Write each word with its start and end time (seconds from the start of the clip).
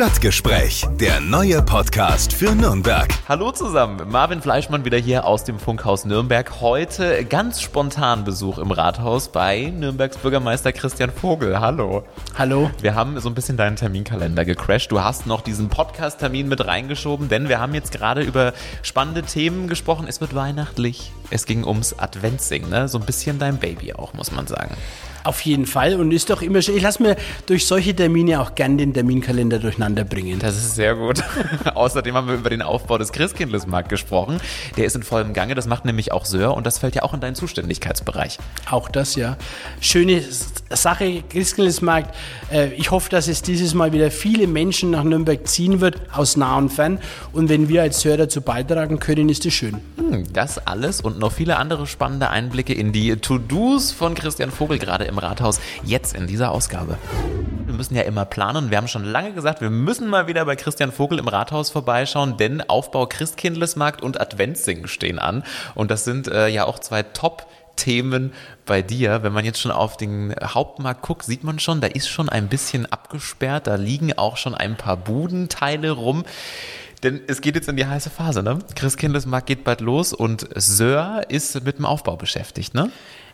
Stadtgespräch, 0.00 0.86
der 0.98 1.20
neue 1.20 1.60
Podcast 1.60 2.32
für 2.32 2.54
Nürnberg. 2.54 3.12
Hallo 3.28 3.52
zusammen, 3.52 4.00
Marvin 4.10 4.40
Fleischmann 4.40 4.86
wieder 4.86 4.96
hier 4.96 5.26
aus 5.26 5.44
dem 5.44 5.58
Funkhaus 5.58 6.06
Nürnberg. 6.06 6.62
Heute 6.62 7.26
ganz 7.26 7.60
spontan 7.60 8.24
Besuch 8.24 8.56
im 8.56 8.70
Rathaus 8.70 9.28
bei 9.28 9.70
Nürnbergs 9.76 10.16
Bürgermeister 10.16 10.72
Christian 10.72 11.10
Vogel. 11.10 11.60
Hallo. 11.60 12.02
Hallo. 12.38 12.70
Wir 12.80 12.94
haben 12.94 13.20
so 13.20 13.28
ein 13.28 13.34
bisschen 13.34 13.58
deinen 13.58 13.76
Terminkalender 13.76 14.46
gecrashed. 14.46 14.90
Du 14.90 15.02
hast 15.02 15.26
noch 15.26 15.42
diesen 15.42 15.68
Podcast-Termin 15.68 16.48
mit 16.48 16.66
reingeschoben, 16.66 17.28
denn 17.28 17.50
wir 17.50 17.60
haben 17.60 17.74
jetzt 17.74 17.92
gerade 17.92 18.22
über 18.22 18.54
spannende 18.80 19.20
Themen 19.20 19.68
gesprochen. 19.68 20.06
Es 20.08 20.22
wird 20.22 20.34
weihnachtlich. 20.34 21.12
Es 21.28 21.44
ging 21.44 21.62
ums 21.62 21.98
Adventsingen, 21.98 22.70
ne? 22.70 22.88
So 22.88 22.96
ein 22.96 23.04
bisschen 23.04 23.38
dein 23.38 23.58
Baby 23.58 23.92
auch, 23.92 24.14
muss 24.14 24.32
man 24.32 24.46
sagen. 24.46 24.74
Auf 25.24 25.40
jeden 25.42 25.66
Fall 25.66 25.96
und 25.96 26.12
ist 26.12 26.30
doch 26.30 26.42
immer 26.42 26.62
schön. 26.62 26.76
Ich 26.76 26.82
lasse 26.82 27.02
mir 27.02 27.16
durch 27.46 27.66
solche 27.66 27.94
Termine 27.94 28.40
auch 28.40 28.54
gern 28.54 28.78
den 28.78 28.94
Terminkalender 28.94 29.58
durcheinander 29.58 30.04
bringen. 30.04 30.38
Das 30.38 30.56
ist 30.56 30.74
sehr 30.74 30.94
gut. 30.94 31.22
Außerdem 31.74 32.14
haben 32.14 32.28
wir 32.28 32.34
über 32.34 32.50
den 32.50 32.62
Aufbau 32.62 32.98
des 32.98 33.12
Christkindlesmarkt 33.12 33.88
gesprochen. 33.88 34.40
Der 34.76 34.86
ist 34.86 34.96
in 34.96 35.02
vollem 35.02 35.32
Gange. 35.32 35.54
Das 35.54 35.66
macht 35.66 35.84
nämlich 35.84 36.12
auch 36.12 36.24
Sör 36.24 36.54
und 36.54 36.66
das 36.66 36.78
fällt 36.78 36.94
ja 36.94 37.02
auch 37.02 37.14
in 37.14 37.20
deinen 37.20 37.34
Zuständigkeitsbereich. 37.34 38.38
Auch 38.70 38.88
das, 38.88 39.14
ja. 39.14 39.36
Schöne 39.80 40.22
Sache, 40.76 41.22
Christkindlesmarkt. 41.28 42.14
Äh, 42.52 42.72
ich 42.74 42.90
hoffe, 42.90 43.10
dass 43.10 43.28
es 43.28 43.42
dieses 43.42 43.74
Mal 43.74 43.92
wieder 43.92 44.10
viele 44.10 44.46
Menschen 44.46 44.90
nach 44.90 45.02
Nürnberg 45.02 45.46
ziehen 45.46 45.80
wird, 45.80 45.96
aus 46.12 46.36
nah 46.36 46.56
und 46.56 46.70
fern. 46.70 46.98
Und 47.32 47.48
wenn 47.48 47.68
wir 47.68 47.82
als 47.82 48.00
Sör 48.00 48.16
dazu 48.16 48.40
beitragen 48.40 49.00
können, 49.00 49.28
ist 49.28 49.44
es 49.46 49.54
schön. 49.54 49.80
Hm, 49.96 50.32
das 50.32 50.66
alles 50.66 51.00
und 51.00 51.18
noch 51.18 51.32
viele 51.32 51.56
andere 51.56 51.86
spannende 51.86 52.30
Einblicke 52.30 52.72
in 52.72 52.92
die 52.92 53.16
To-Dos 53.16 53.92
von 53.92 54.14
Christian 54.14 54.50
Vogel 54.50 54.78
gerade 54.78 55.04
im 55.04 55.18
Rathaus, 55.18 55.60
jetzt 55.84 56.14
in 56.14 56.26
dieser 56.26 56.52
Ausgabe. 56.52 56.98
Wir 57.66 57.74
müssen 57.74 57.94
ja 57.94 58.02
immer 58.02 58.24
planen. 58.24 58.70
Wir 58.70 58.78
haben 58.78 58.88
schon 58.88 59.04
lange 59.04 59.32
gesagt, 59.32 59.60
wir 59.60 59.70
müssen 59.70 60.08
mal 60.08 60.26
wieder 60.26 60.44
bei 60.44 60.56
Christian 60.56 60.92
Vogel 60.92 61.18
im 61.18 61.28
Rathaus 61.28 61.70
vorbeischauen, 61.70 62.36
denn 62.36 62.60
Aufbau 62.68 63.06
Christkindlesmarkt 63.06 64.02
und 64.02 64.20
Adventssingen 64.20 64.88
stehen 64.88 65.18
an. 65.18 65.44
Und 65.74 65.90
das 65.90 66.04
sind 66.04 66.28
äh, 66.28 66.48
ja 66.48 66.64
auch 66.64 66.78
zwei 66.78 67.02
Top- 67.02 67.46
Themen 67.80 68.32
bei 68.66 68.82
dir. 68.82 69.22
Wenn 69.22 69.32
man 69.32 69.44
jetzt 69.44 69.60
schon 69.60 69.72
auf 69.72 69.96
den 69.96 70.34
Hauptmarkt 70.42 71.02
guckt, 71.02 71.24
sieht 71.24 71.44
man 71.44 71.58
schon, 71.58 71.80
da 71.80 71.86
ist 71.86 72.08
schon 72.08 72.28
ein 72.28 72.48
bisschen 72.48 72.86
abgesperrt. 72.86 73.66
Da 73.66 73.76
liegen 73.76 74.16
auch 74.16 74.36
schon 74.36 74.54
ein 74.54 74.76
paar 74.76 74.96
Budenteile 74.96 75.90
rum. 75.90 76.24
Denn 77.02 77.20
es 77.26 77.40
geht 77.40 77.54
jetzt 77.54 77.68
in 77.68 77.76
die 77.76 77.86
heiße 77.86 78.10
Phase, 78.10 78.42
ne? 78.42 78.58
Christkindlesmarkt 78.74 79.46
geht 79.46 79.64
bald 79.64 79.80
los 79.80 80.12
und 80.12 80.46
Sör 80.54 81.24
ist 81.28 81.64
mit 81.64 81.78
dem 81.78 81.86
Aufbau 81.86 82.16
beschäftigt, 82.16 82.74
ne? 82.74 82.90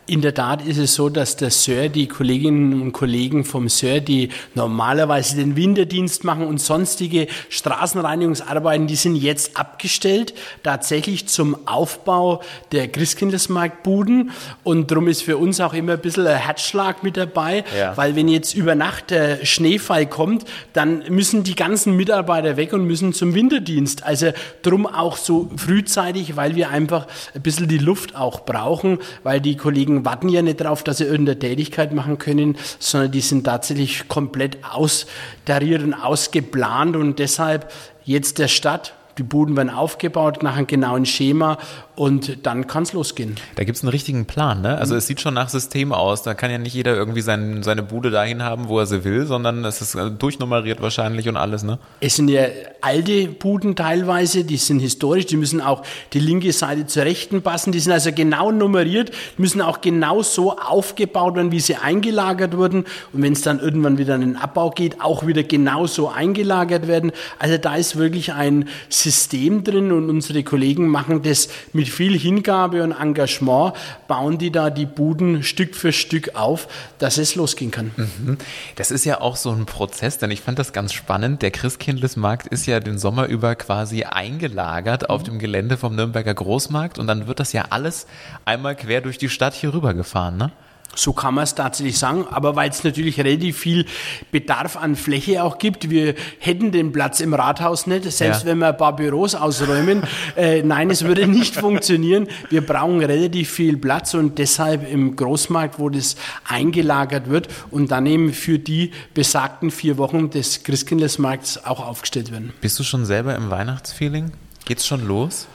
In 0.09 0.21
der 0.21 0.33
Tat 0.33 0.65
ist 0.65 0.77
es 0.77 0.95
so, 0.95 1.09
dass 1.09 1.35
der 1.35 1.51
Sir, 1.51 1.89
die 1.89 2.07
Kolleginnen 2.07 2.81
und 2.81 2.93
Kollegen 2.93 3.43
vom 3.43 3.67
Sir, 3.67 3.99
die 3.99 4.29
normalerweise 4.55 5.35
den 5.35 5.57
Winterdienst 5.57 6.23
machen 6.23 6.47
und 6.47 6.61
sonstige 6.61 7.27
Straßenreinigungsarbeiten, 7.49 8.87
die 8.87 8.95
sind 8.95 9.17
jetzt 9.17 9.57
abgestellt, 9.59 10.33
tatsächlich 10.63 11.27
zum 11.27 11.57
Aufbau 11.67 12.41
der 12.71 12.87
Christkindlesmarktbuden. 12.87 14.31
Und 14.63 14.91
darum 14.91 15.09
ist 15.09 15.23
für 15.23 15.35
uns 15.35 15.59
auch 15.59 15.73
immer 15.73 15.93
ein 15.93 15.99
bisschen 15.99 16.25
ein 16.25 16.37
Herzschlag 16.37 17.03
mit 17.03 17.17
dabei, 17.17 17.65
ja. 17.77 17.97
weil 17.97 18.15
wenn 18.15 18.29
jetzt 18.29 18.53
über 18.53 18.75
Nacht 18.75 19.09
der 19.09 19.45
Schneefall 19.45 20.05
kommt, 20.05 20.45
dann 20.71 21.03
müssen 21.09 21.43
die 21.43 21.55
ganzen 21.55 21.97
Mitarbeiter 21.97 22.55
weg 22.55 22.71
und 22.71 22.85
müssen 22.87 23.11
zum 23.11 23.33
Winterdienst. 23.33 24.05
Also 24.05 24.31
drum 24.61 24.87
auch 24.87 25.17
so 25.17 25.49
frühzeitig, 25.57 26.37
weil 26.37 26.55
wir 26.55 26.69
einfach 26.69 27.07
ein 27.35 27.41
bisschen 27.41 27.67
die 27.67 27.77
Luft 27.77 28.15
auch 28.15 28.45
brauchen, 28.45 28.99
weil 29.23 29.41
die 29.41 29.57
Kollegen 29.57 29.96
Kollegen 29.97 30.05
warten 30.05 30.29
ja 30.29 30.41
nicht 30.41 30.61
darauf, 30.61 30.83
dass 30.83 30.97
sie 30.97 31.05
irgendeine 31.05 31.39
Tätigkeit 31.39 31.93
machen 31.93 32.17
können, 32.17 32.57
sondern 32.79 33.11
die 33.11 33.21
sind 33.21 33.45
tatsächlich 33.45 34.07
komplett 34.07 34.57
austariert 34.63 35.83
und 35.83 35.93
ausgeplant 35.93 36.95
und 36.95 37.19
deshalb 37.19 37.71
jetzt 38.03 38.39
der 38.39 38.47
Start. 38.47 38.93
Die 39.17 39.23
Buden 39.23 39.55
werden 39.57 39.71
aufgebaut 39.71 40.43
nach 40.43 40.57
einem 40.57 40.67
genauen 40.67 41.05
Schema 41.05 41.57
und 41.97 42.45
dann 42.45 42.67
kann 42.67 42.83
es 42.83 42.93
losgehen. 42.93 43.35
Da 43.55 43.63
gibt 43.63 43.75
es 43.75 43.83
einen 43.83 43.89
richtigen 43.89 44.27
Plan, 44.27 44.61
ne? 44.61 44.77
Also 44.77 44.93
mhm. 44.93 44.99
es 44.99 45.07
sieht 45.07 45.19
schon 45.19 45.33
nach 45.33 45.49
System 45.49 45.91
aus. 45.91 46.21
Da 46.21 46.35
kann 46.35 46.51
ja 46.51 46.59
nicht 46.59 46.75
jeder 46.75 46.95
irgendwie 46.95 47.21
sein, 47.21 47.63
seine 47.63 47.81
Bude 47.81 48.11
dahin 48.11 48.43
haben, 48.43 48.67
wo 48.67 48.77
er 48.77 48.85
sie 48.85 49.03
will, 49.03 49.25
sondern 49.25 49.65
es 49.65 49.81
ist 49.81 49.95
äh, 49.95 50.11
durchnummeriert 50.11 50.79
wahrscheinlich 50.79 51.27
und 51.27 51.37
alles, 51.37 51.63
ne? 51.63 51.79
Es 51.99 52.15
sind 52.15 52.29
ja 52.29 52.43
alte 52.81 53.27
Buden 53.29 53.75
teilweise, 53.75 54.43
die 54.43 54.57
sind 54.57 54.79
historisch, 54.79 55.25
die 55.25 55.37
müssen 55.37 55.59
auch 55.59 55.81
die 56.13 56.19
linke 56.19 56.53
Seite 56.53 56.85
zur 56.85 57.03
rechten 57.03 57.41
passen, 57.41 57.71
die 57.71 57.79
sind 57.79 57.91
also 57.91 58.11
genau 58.11 58.51
nummeriert, 58.51 59.09
müssen 59.37 59.61
auch 59.61 59.81
genau 59.81 60.21
so 60.21 60.55
aufgebaut 60.55 61.35
werden, 61.35 61.51
wie 61.51 61.59
sie 61.59 61.77
eingelagert 61.77 62.55
wurden. 62.55 62.85
Und 63.11 63.23
wenn 63.23 63.33
es 63.33 63.41
dann 63.41 63.59
irgendwann 63.59 63.97
wieder 63.97 64.13
in 64.13 64.21
den 64.21 64.35
Abbau 64.37 64.69
geht, 64.69 65.01
auch 65.01 65.25
wieder 65.25 65.41
genau 65.41 65.87
so 65.87 66.09
eingelagert 66.09 66.87
werden. 66.87 67.11
Also 67.39 67.57
da 67.57 67.75
ist 67.75 67.95
wirklich 67.95 68.33
ein 68.33 68.69
System 68.87 69.63
drin 69.63 69.91
und 69.91 70.11
unsere 70.11 70.43
Kollegen 70.43 70.89
machen 70.89 71.23
das 71.23 71.49
mit 71.73 71.86
mit 71.87 71.93
viel 71.93 72.19
Hingabe 72.19 72.83
und 72.83 72.91
Engagement 72.91 73.73
bauen 74.07 74.37
die 74.37 74.51
da 74.51 74.69
die 74.69 74.85
Buden 74.85 75.41
Stück 75.41 75.73
für 75.73 75.93
Stück 75.93 76.35
auf, 76.35 76.67
dass 76.99 77.17
es 77.17 77.35
losgehen 77.35 77.71
kann. 77.71 77.91
Mhm. 77.95 78.37
Das 78.75 78.91
ist 78.91 79.05
ja 79.05 79.21
auch 79.21 79.37
so 79.37 79.51
ein 79.51 79.65
Prozess, 79.65 80.17
denn 80.17 80.29
ich 80.29 80.41
fand 80.41 80.59
das 80.59 80.73
ganz 80.73 80.91
spannend. 80.91 81.41
Der 81.41 81.51
Christkindlesmarkt 81.51 82.47
ist 82.47 82.65
ja 82.65 82.81
den 82.81 82.97
Sommer 82.97 83.27
über 83.27 83.55
quasi 83.55 84.03
eingelagert 84.03 85.09
auf 85.09 85.23
dem 85.23 85.39
Gelände 85.39 85.77
vom 85.77 85.95
Nürnberger 85.95 86.33
Großmarkt 86.33 86.99
und 86.99 87.07
dann 87.07 87.27
wird 87.27 87.39
das 87.39 87.53
ja 87.53 87.65
alles 87.69 88.05
einmal 88.43 88.75
quer 88.75 88.99
durch 88.99 89.17
die 89.17 89.29
Stadt 89.29 89.53
hier 89.53 89.73
rüber 89.73 89.93
gefahren, 89.93 90.35
ne? 90.37 90.51
So 90.95 91.13
kann 91.13 91.35
man 91.35 91.43
es 91.43 91.53
tatsächlich 91.53 91.97
sagen, 91.97 92.25
aber 92.29 92.55
weil 92.55 92.71
es 92.71 92.83
natürlich 92.83 93.19
relativ 93.19 93.59
viel 93.59 93.85
Bedarf 94.31 94.75
an 94.75 94.95
Fläche 94.95 95.43
auch 95.43 95.59
gibt. 95.59 95.91
Wir 95.91 96.15
hätten 96.39 96.71
den 96.71 96.91
Platz 96.91 97.19
im 97.19 97.35
Rathaus 97.35 97.85
nicht, 97.85 98.11
selbst 98.11 98.41
ja. 98.41 98.49
wenn 98.49 98.57
wir 98.57 98.69
ein 98.69 98.77
paar 98.77 98.95
Büros 98.95 99.35
ausräumen. 99.35 100.03
äh, 100.35 100.63
nein, 100.63 100.89
es 100.89 101.03
würde 101.03 101.27
nicht 101.27 101.55
funktionieren. 101.67 102.27
Wir 102.49 102.65
brauchen 102.65 102.99
relativ 102.99 103.51
viel 103.51 103.77
Platz 103.77 104.15
und 104.15 104.39
deshalb 104.39 104.91
im 104.91 105.15
Großmarkt, 105.15 105.77
wo 105.77 105.89
das 105.89 106.15
eingelagert 106.47 107.29
wird 107.29 107.47
und 107.69 107.91
dann 107.91 108.07
eben 108.07 108.33
für 108.33 108.57
die 108.57 108.91
besagten 109.13 109.69
vier 109.69 109.99
Wochen 109.99 110.31
des 110.31 110.63
Christkindlesmarkts 110.63 111.63
auch 111.63 111.85
aufgestellt 111.85 112.31
werden. 112.31 112.53
Bist 112.59 112.79
du 112.79 112.83
schon 112.83 113.05
selber 113.05 113.35
im 113.35 113.51
Weihnachtsfeeling? 113.51 114.31
Geht's 114.65 114.87
schon 114.87 115.07
los? 115.07 115.47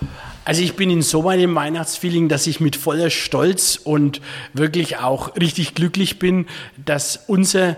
Also 0.44 0.62
ich 0.62 0.74
bin 0.74 0.90
insoweit 0.90 1.40
im 1.40 1.54
Weihnachtsfeeling, 1.54 2.28
dass 2.28 2.48
ich 2.48 2.58
mit 2.58 2.74
voller 2.74 3.10
Stolz 3.10 3.78
und 3.82 4.20
wirklich 4.52 4.96
auch 4.96 5.36
richtig 5.36 5.74
glücklich 5.74 6.18
bin, 6.18 6.46
dass 6.84 7.24
unser 7.28 7.76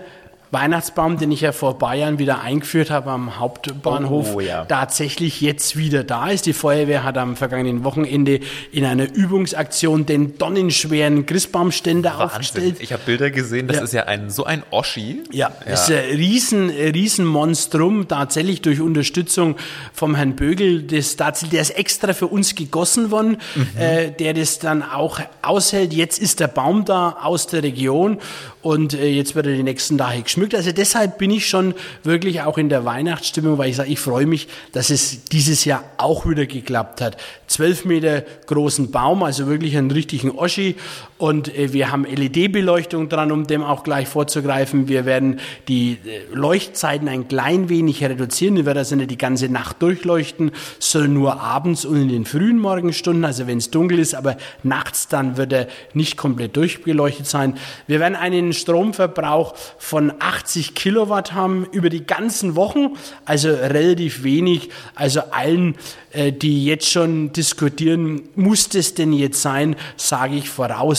Weihnachtsbaum, 0.55 1.17
den 1.17 1.33
ich 1.33 1.41
ja 1.41 1.51
vor 1.51 1.77
Bayern 1.77 2.17
wieder 2.17 2.39
eingeführt 2.39 2.89
habe 2.89 3.11
am 3.11 3.39
Hauptbahnhof, 3.39 4.35
oh, 4.35 4.39
ja. 4.39 4.63
tatsächlich 4.63 5.41
jetzt 5.41 5.75
wieder 5.75 6.05
da 6.05 6.29
ist. 6.29 6.45
Die 6.45 6.53
Feuerwehr 6.53 7.03
hat 7.03 7.17
am 7.17 7.35
vergangenen 7.35 7.83
Wochenende 7.83 8.39
in 8.71 8.85
einer 8.85 9.13
Übungsaktion 9.13 10.05
den 10.05 10.37
tonnenschweren 10.37 11.25
Christbaumständer 11.25 12.11
Wahnsinn. 12.11 12.25
aufgestellt. 12.25 12.75
Ich 12.79 12.93
habe 12.93 13.03
Bilder 13.05 13.31
gesehen, 13.31 13.67
das 13.67 13.77
ja. 13.77 13.83
ist 13.83 13.93
ja 13.93 14.03
ein, 14.03 14.29
so 14.29 14.45
ein 14.45 14.63
Oschi. 14.71 15.23
Ja, 15.29 15.49
ja. 15.49 15.71
das 15.71 15.89
ist 15.89 15.95
ein 15.95 16.15
riesen, 16.15 16.69
riesen 16.69 17.25
Monstrum, 17.25 18.07
tatsächlich 18.07 18.61
durch 18.61 18.79
Unterstützung 18.79 19.57
vom 19.91 20.15
Herrn 20.15 20.37
Bögel. 20.37 20.83
Das, 20.83 21.17
der 21.17 21.61
ist 21.61 21.71
extra 21.71 22.13
für 22.13 22.27
uns 22.27 22.55
gegossen 22.55 23.11
worden, 23.11 23.39
mhm. 23.55 23.67
äh, 23.77 24.11
der 24.11 24.33
das 24.33 24.59
dann 24.59 24.83
auch 24.83 25.19
aushält. 25.41 25.91
Jetzt 25.91 26.17
ist 26.17 26.39
der 26.39 26.47
Baum 26.47 26.85
da 26.85 27.17
aus 27.21 27.47
der 27.47 27.61
Region 27.61 28.19
und 28.61 28.93
äh, 28.93 29.09
jetzt 29.09 29.35
wird 29.35 29.47
er 29.47 29.53
die 29.53 29.63
nächsten 29.63 29.97
Tage 29.97 30.21
geschmückt 30.21 30.44
geschmückt. 30.45 30.55
Also 30.55 30.71
deshalb 30.71 31.17
bin 31.17 31.31
ich 31.31 31.47
schon 31.47 31.73
wirklich 32.03 32.41
auch 32.41 32.57
in 32.57 32.69
der 32.69 32.85
Weihnachtsstimmung, 32.85 33.57
weil 33.57 33.69
ich 33.69 33.75
sage, 33.75 33.89
ich 33.89 33.99
freue 33.99 34.25
mich, 34.25 34.47
dass 34.71 34.89
es 34.89 35.25
dieses 35.25 35.65
Jahr 35.65 35.83
auch 35.97 36.25
wieder 36.27 36.45
geklappt 36.45 37.01
hat. 37.01 37.17
Zwölf 37.47 37.85
Meter 37.85 38.23
großen 38.47 38.91
Baum, 38.91 39.23
also 39.23 39.47
wirklich 39.47 39.77
einen 39.77 39.91
richtigen 39.91 40.31
Oschi. 40.31 40.75
Und 41.17 41.55
äh, 41.55 41.71
wir 41.71 41.93
haben 41.93 42.03
LED-Beleuchtung 42.03 43.07
dran, 43.07 43.31
um 43.31 43.47
dem 43.47 43.63
auch 43.63 43.83
gleich 43.83 44.07
vorzugreifen. 44.09 44.89
Wir 44.89 45.05
werden 45.05 45.39
die 45.69 45.93
äh, 45.93 46.33
Leuchtzeiten 46.33 47.07
ein 47.07 47.29
klein 47.29 47.69
wenig 47.69 48.03
reduzieren. 48.03 48.57
Wir 48.57 48.65
werden 48.65 48.79
also 48.79 48.97
nicht 48.97 49.11
die 49.11 49.17
ganze 49.17 49.47
Nacht 49.47 49.81
durchleuchten, 49.81 50.51
sondern 50.79 51.13
nur 51.13 51.39
abends 51.39 51.85
und 51.85 52.01
in 52.01 52.09
den 52.09 52.25
frühen 52.25 52.59
Morgenstunden, 52.59 53.23
also 53.23 53.47
wenn 53.47 53.59
es 53.59 53.71
dunkel 53.71 53.99
ist, 53.99 54.13
aber 54.13 54.35
nachts 54.63 55.07
dann 55.07 55.37
wird 55.37 55.53
er 55.53 55.67
nicht 55.93 56.17
komplett 56.17 56.57
durchbeleuchtet 56.57 57.27
sein. 57.27 57.57
Wir 57.87 58.01
werden 58.01 58.15
einen 58.15 58.51
Stromverbrauch 58.51 59.55
von 59.77 60.11
80 60.19 60.75
Kilowatt 60.75 61.31
haben 61.31 61.65
über 61.71 61.89
die 61.89 62.05
ganzen 62.05 62.57
Wochen, 62.57 62.97
also 63.23 63.49
relativ 63.49 64.23
wenig. 64.23 64.69
Also 64.95 65.21
allen, 65.31 65.75
äh, 66.11 66.33
die 66.33 66.65
jetzt 66.65 66.91
schon 66.91 67.31
diskutieren, 67.31 68.23
muss 68.35 68.67
das 68.67 68.95
denn 68.95 69.13
jetzt 69.13 69.41
sein, 69.41 69.77
sage 69.95 70.35
ich 70.35 70.49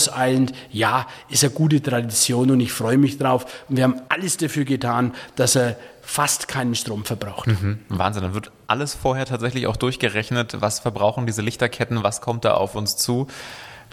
vorauseilend, 0.07 0.53
ja, 0.71 1.07
ist 1.29 1.43
eine 1.43 1.53
gute 1.53 1.81
Tradition 1.81 2.51
und 2.51 2.59
ich 2.59 2.71
freue 2.71 2.97
mich 2.97 3.17
drauf. 3.17 3.45
Und 3.69 3.77
wir 3.77 3.83
haben 3.83 4.01
alles 4.09 4.37
dafür 4.37 4.65
getan, 4.65 5.13
dass 5.35 5.55
er 5.55 5.75
fast 6.01 6.47
keinen 6.47 6.75
Strom 6.75 7.05
verbraucht. 7.05 7.47
Mhm. 7.47 7.79
Wahnsinn, 7.89 8.23
dann 8.23 8.33
wird 8.33 8.51
alles 8.67 8.93
vorher 8.93 9.25
tatsächlich 9.25 9.67
auch 9.67 9.75
durchgerechnet, 9.75 10.61
was 10.61 10.79
verbrauchen 10.79 11.25
diese 11.25 11.41
Lichterketten, 11.41 12.03
was 12.03 12.21
kommt 12.21 12.45
da 12.45 12.53
auf 12.53 12.75
uns 12.75 12.97
zu. 12.97 13.27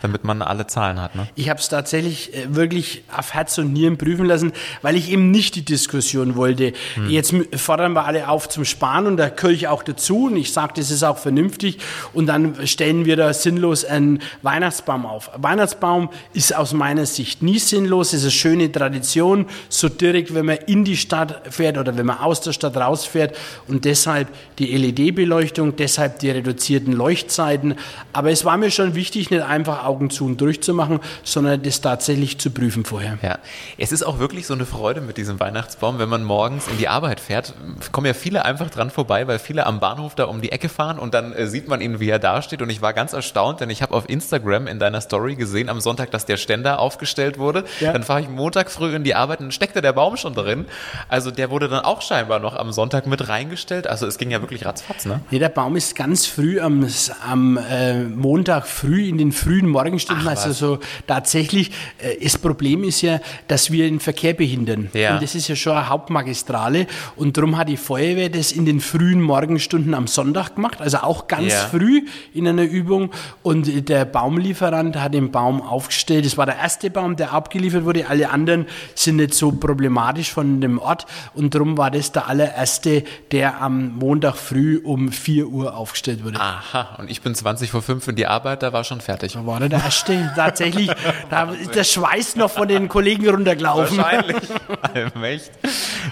Damit 0.05 0.23
man 0.23 0.43
alle 0.43 0.67
Zahlen 0.67 1.01
hat. 1.01 1.15
Ne? 1.15 1.27
Ich 1.35 1.49
habe 1.49 1.59
es 1.59 1.71
tatsächlich 1.71 2.35
äh, 2.35 2.55
wirklich 2.55 3.05
auf 3.17 3.33
Herz 3.33 3.57
und 3.57 3.73
Nieren 3.73 3.97
prüfen 3.97 4.27
lassen, 4.27 4.53
weil 4.83 4.97
ich 4.97 5.11
eben 5.11 5.31
nicht 5.31 5.55
die 5.55 5.65
Diskussion 5.65 6.37
wollte. 6.37 6.75
Hm. 6.95 7.09
Jetzt 7.09 7.35
fordern 7.57 7.95
wir 7.95 8.05
alle 8.05 8.29
auf 8.29 8.51
zum 8.51 8.67
Sparen 8.67 9.07
und 9.07 9.17
da 9.17 9.31
gehöre 9.31 9.53
ich 9.53 9.67
auch 9.67 9.83
dazu 9.83 10.27
und 10.27 10.37
ich 10.37 10.53
sage, 10.53 10.75
das 10.77 10.91
ist 10.91 11.03
auch 11.03 11.17
vernünftig 11.17 11.79
und 12.13 12.27
dann 12.27 12.67
stellen 12.67 13.07
wir 13.07 13.17
da 13.17 13.33
sinnlos 13.33 13.87
einen 13.87 14.21
Weihnachtsbaum 14.43 15.07
auf. 15.07 15.31
Weihnachtsbaum 15.37 16.11
ist 16.35 16.55
aus 16.55 16.75
meiner 16.75 17.07
Sicht 17.07 17.43
nie 17.43 17.59
sinnlos, 17.59 18.09
es 18.09 18.21
ist 18.21 18.25
eine 18.25 18.31
schöne 18.33 18.73
Tradition, 18.73 19.47
so 19.71 19.89
direkt, 19.89 20.35
wenn 20.35 20.45
man 20.45 20.59
in 20.67 20.85
die 20.85 20.99
Stadt 20.99 21.41
fährt 21.49 21.79
oder 21.79 21.97
wenn 21.97 22.05
man 22.05 22.19
aus 22.19 22.43
der 22.43 22.53
Stadt 22.53 22.77
rausfährt 22.77 23.35
und 23.69 23.87
deshalb 23.87 24.29
die 24.59 24.77
LED-Beleuchtung, 24.77 25.77
deshalb 25.77 26.19
die 26.19 26.31
reduzierten 26.31 26.93
Leuchtzeiten. 26.93 27.77
Aber 28.13 28.31
es 28.31 28.45
war 28.45 28.59
mir 28.59 28.71
schon 28.71 28.95
wichtig, 28.95 29.31
nicht 29.31 29.43
einfach 29.43 29.85
Augen 29.95 30.11
zu 30.11 30.25
und 30.27 30.41
durchzumachen, 30.41 30.99
sondern 31.23 31.63
das 31.63 31.81
tatsächlich 31.81 32.39
zu 32.39 32.51
prüfen 32.51 32.85
vorher. 32.85 33.17
Ja, 33.23 33.39
es 33.79 33.93
ist 33.93 34.03
auch 34.03 34.19
wirklich 34.19 34.45
so 34.47 34.55
eine 34.55 34.67
Freude 34.67 35.01
mit 35.01 35.17
diesem 35.19 35.39
Weihnachtsbaum, 35.39 36.01
wenn 36.01 36.09
man 36.09 36.25
morgens 36.25 36.67
in 36.67 36.79
die 36.79 36.89
Arbeit 36.89 37.21
fährt. 37.21 37.55
Kommen 37.93 38.09
ja 38.09 38.15
viele 38.15 38.45
einfach 38.45 38.71
dran 38.71 38.91
vorbei, 38.91 39.29
weil 39.29 39.39
viele 39.39 39.67
am 39.67 39.79
Bahnhof 39.79 40.17
da 40.17 40.25
um 40.25 40.41
die 40.41 40.51
Ecke 40.51 40.69
fahren 40.69 40.99
und 40.99 41.15
dann 41.15 41.33
äh, 41.33 41.47
sieht 41.47 41.69
man 41.69 41.81
ihn, 41.81 42.01
wie 42.01 42.09
er 42.09 42.19
dasteht. 42.19 42.61
Und 42.61 42.71
ich 42.71 42.83
war 42.83 42.93
ganz 42.93 43.13
erstaunt, 43.13 43.61
denn 43.61 43.71
ich 43.71 43.83
habe 43.83 43.95
auf 43.95 44.09
Instagram 44.09 44.67
in 44.67 44.81
deiner 44.81 45.01
Story 45.01 45.37
gesehen 45.37 45.69
am 45.69 45.81
Sonntag, 45.81 46.11
dass 46.11 46.27
der 46.27 46.39
Ständer 46.39 46.81
aufgestellt 46.81 47.39
wurde. 47.39 47.65
Ja. 47.79 47.93
Dann 47.93 48.03
fahre 48.03 48.21
ich 48.21 48.29
Montag 48.29 48.73
früh 48.73 48.97
in 48.97 49.05
die 49.05 49.15
Arbeit 49.15 49.41
und 49.41 49.55
steckte 49.55 49.81
der 49.81 49.93
Baum 49.93 50.17
schon 50.17 50.35
drin. 50.35 50.67
Also 51.09 51.31
der 51.31 51.51
wurde 51.51 51.69
dann 51.69 51.85
auch 51.85 52.03
scheinbar 52.03 52.41
noch 52.41 52.57
am 52.57 52.73
Sonntag 52.73 53.07
mit 53.07 53.29
reingestellt. 53.29 53.87
Also 53.87 54.09
es 54.09 54.19
ging 54.19 54.33
ja 54.33 54.41
wirklich 54.41 54.67
ratzfatz, 54.67 55.05
ne? 55.05 55.21
Nee, 55.31 55.39
der 55.39 55.51
Baum 55.51 55.77
ist 55.77 55.95
ganz 55.95 56.27
früh 56.27 56.59
am, 56.59 56.85
am 57.29 57.59
äh, 57.59 58.03
Montag 58.03 58.67
früh 58.67 59.09
in 59.09 59.19
den 59.19 59.31
frühen 59.31 59.74
Morgenstunden. 59.75 60.27
Ach, 60.27 60.31
also 60.31 60.53
so 60.53 60.79
tatsächlich, 61.07 61.71
äh, 61.99 62.23
das 62.23 62.39
Problem 62.39 62.85
ist 62.85 63.03
ja, 63.03 63.21
dass 63.49 63.71
wir 63.71 63.85
den 63.85 64.01
Verkehr 64.01 64.33
behindern. 64.33 64.89
Ja. 64.95 65.15
Und 65.15 65.23
das 65.23 65.35
ist 65.35 65.49
ja 65.49 65.57
schon 65.57 65.75
eine 65.77 65.89
Hauptmagistrale. 65.89 66.87
Und 67.17 67.37
darum 67.37 67.57
hat 67.59 67.69
die 67.69 67.77
Feuerwehr 67.77 68.29
das 68.29 68.53
in 68.53 68.65
den 68.65 68.81
frühen 68.81 69.21
Morgenstunden 69.21 69.95
am 69.95 70.07
Sonntag 70.07 70.55
gemacht. 70.55 70.81
Also 70.81 70.99
auch 70.99 71.27
ganz 71.29 71.53
ja. 71.53 71.59
früh 71.59 72.03
in 72.33 72.47
einer 72.49 72.65
Übung. 72.65 73.11
Und 73.43 73.89
der 73.89 74.05
Baumlieferant 74.05 74.97
hat 74.97 75.15
den 75.15 75.31
Baum 75.31 75.61
aufgestellt. 75.61 76.25
Das 76.25 76.37
war 76.37 76.47
der 76.47 76.57
erste 76.57 76.91
Baum, 76.91 77.17
der 77.17 77.33
abgeliefert 77.33 77.85
wurde. 77.85 78.09
Alle 78.09 78.31
anderen 78.31 78.67
sind 78.95 79.17
nicht 79.17 79.35
so 79.35 79.53
problematisch 79.53 80.33
von 80.33 80.61
dem 80.61 80.79
Ort. 80.79 81.07
Und 81.35 81.55
darum 81.55 81.77
war 81.77 81.91
das 81.91 82.13
der 82.13 82.29
allererste, 82.29 83.05
der 83.33 83.61
am 83.61 83.99
Montag 83.99 84.37
früh 84.37 84.81
um 84.83 85.11
4 85.11 85.49
Uhr 85.49 85.77
aufgestellt 85.77 86.25
wurde. 86.25 86.41
Aha, 86.41 86.97
und 86.99 87.11
ich 87.11 87.21
bin 87.23 87.35
20 87.35 87.71
vor 87.71 87.83
5 87.83 88.09
in 88.09 88.17
die 88.17 88.27
Arbeit, 88.27 88.63
da 88.63 88.73
war 88.73 88.85
schon 88.85 89.01
fertig. 89.01 89.33
Da 89.33 89.47
war 89.47 89.61
der 89.69 89.81
erste. 89.81 90.33
Tatsächlich, 90.35 90.91
da 91.31 91.51
ist 91.51 91.75
der 91.75 91.85
Schweiß 91.85 92.37
noch 92.37 92.51
von 92.51 92.69
den 92.69 92.89
Kollegen 92.89 93.29
runtergelaufen. 93.29 93.97
Wahrscheinlich. 93.97 94.37
Allmächt. 94.95 95.51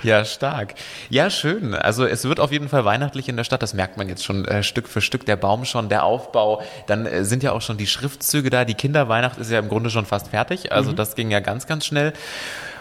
Ja, 0.02 0.24
stark. 0.24 0.74
Ja, 1.10 1.30
schön. 1.30 1.74
Also 1.74 2.04
es 2.04 2.24
wird 2.24 2.40
auf 2.40 2.52
jeden 2.52 2.68
Fall 2.68 2.84
weihnachtlich 2.84 3.28
in 3.28 3.36
der 3.36 3.44
Stadt, 3.44 3.62
das 3.62 3.74
merkt 3.74 3.96
man 3.96 4.08
jetzt 4.08 4.24
schon 4.24 4.44
äh, 4.44 4.62
Stück 4.62 4.88
für 4.88 5.00
Stück, 5.00 5.26
der 5.26 5.36
Baum 5.36 5.64
schon, 5.64 5.88
der 5.88 6.04
Aufbau. 6.04 6.62
Dann 6.86 7.06
äh, 7.06 7.24
sind 7.24 7.42
ja 7.42 7.52
auch 7.52 7.62
schon 7.62 7.76
die 7.76 7.86
Schriftzüge 7.86 8.50
da. 8.50 8.64
Die 8.64 8.74
Kinderweihnacht 8.74 9.38
ist 9.38 9.50
ja 9.50 9.58
im 9.58 9.68
Grunde 9.68 9.90
schon 9.90 10.06
fast 10.06 10.28
fertig. 10.28 10.72
Also 10.72 10.92
mhm. 10.92 10.96
das 10.96 11.14
ging 11.14 11.30
ja 11.30 11.40
ganz, 11.40 11.66
ganz 11.66 11.86
schnell. 11.86 12.12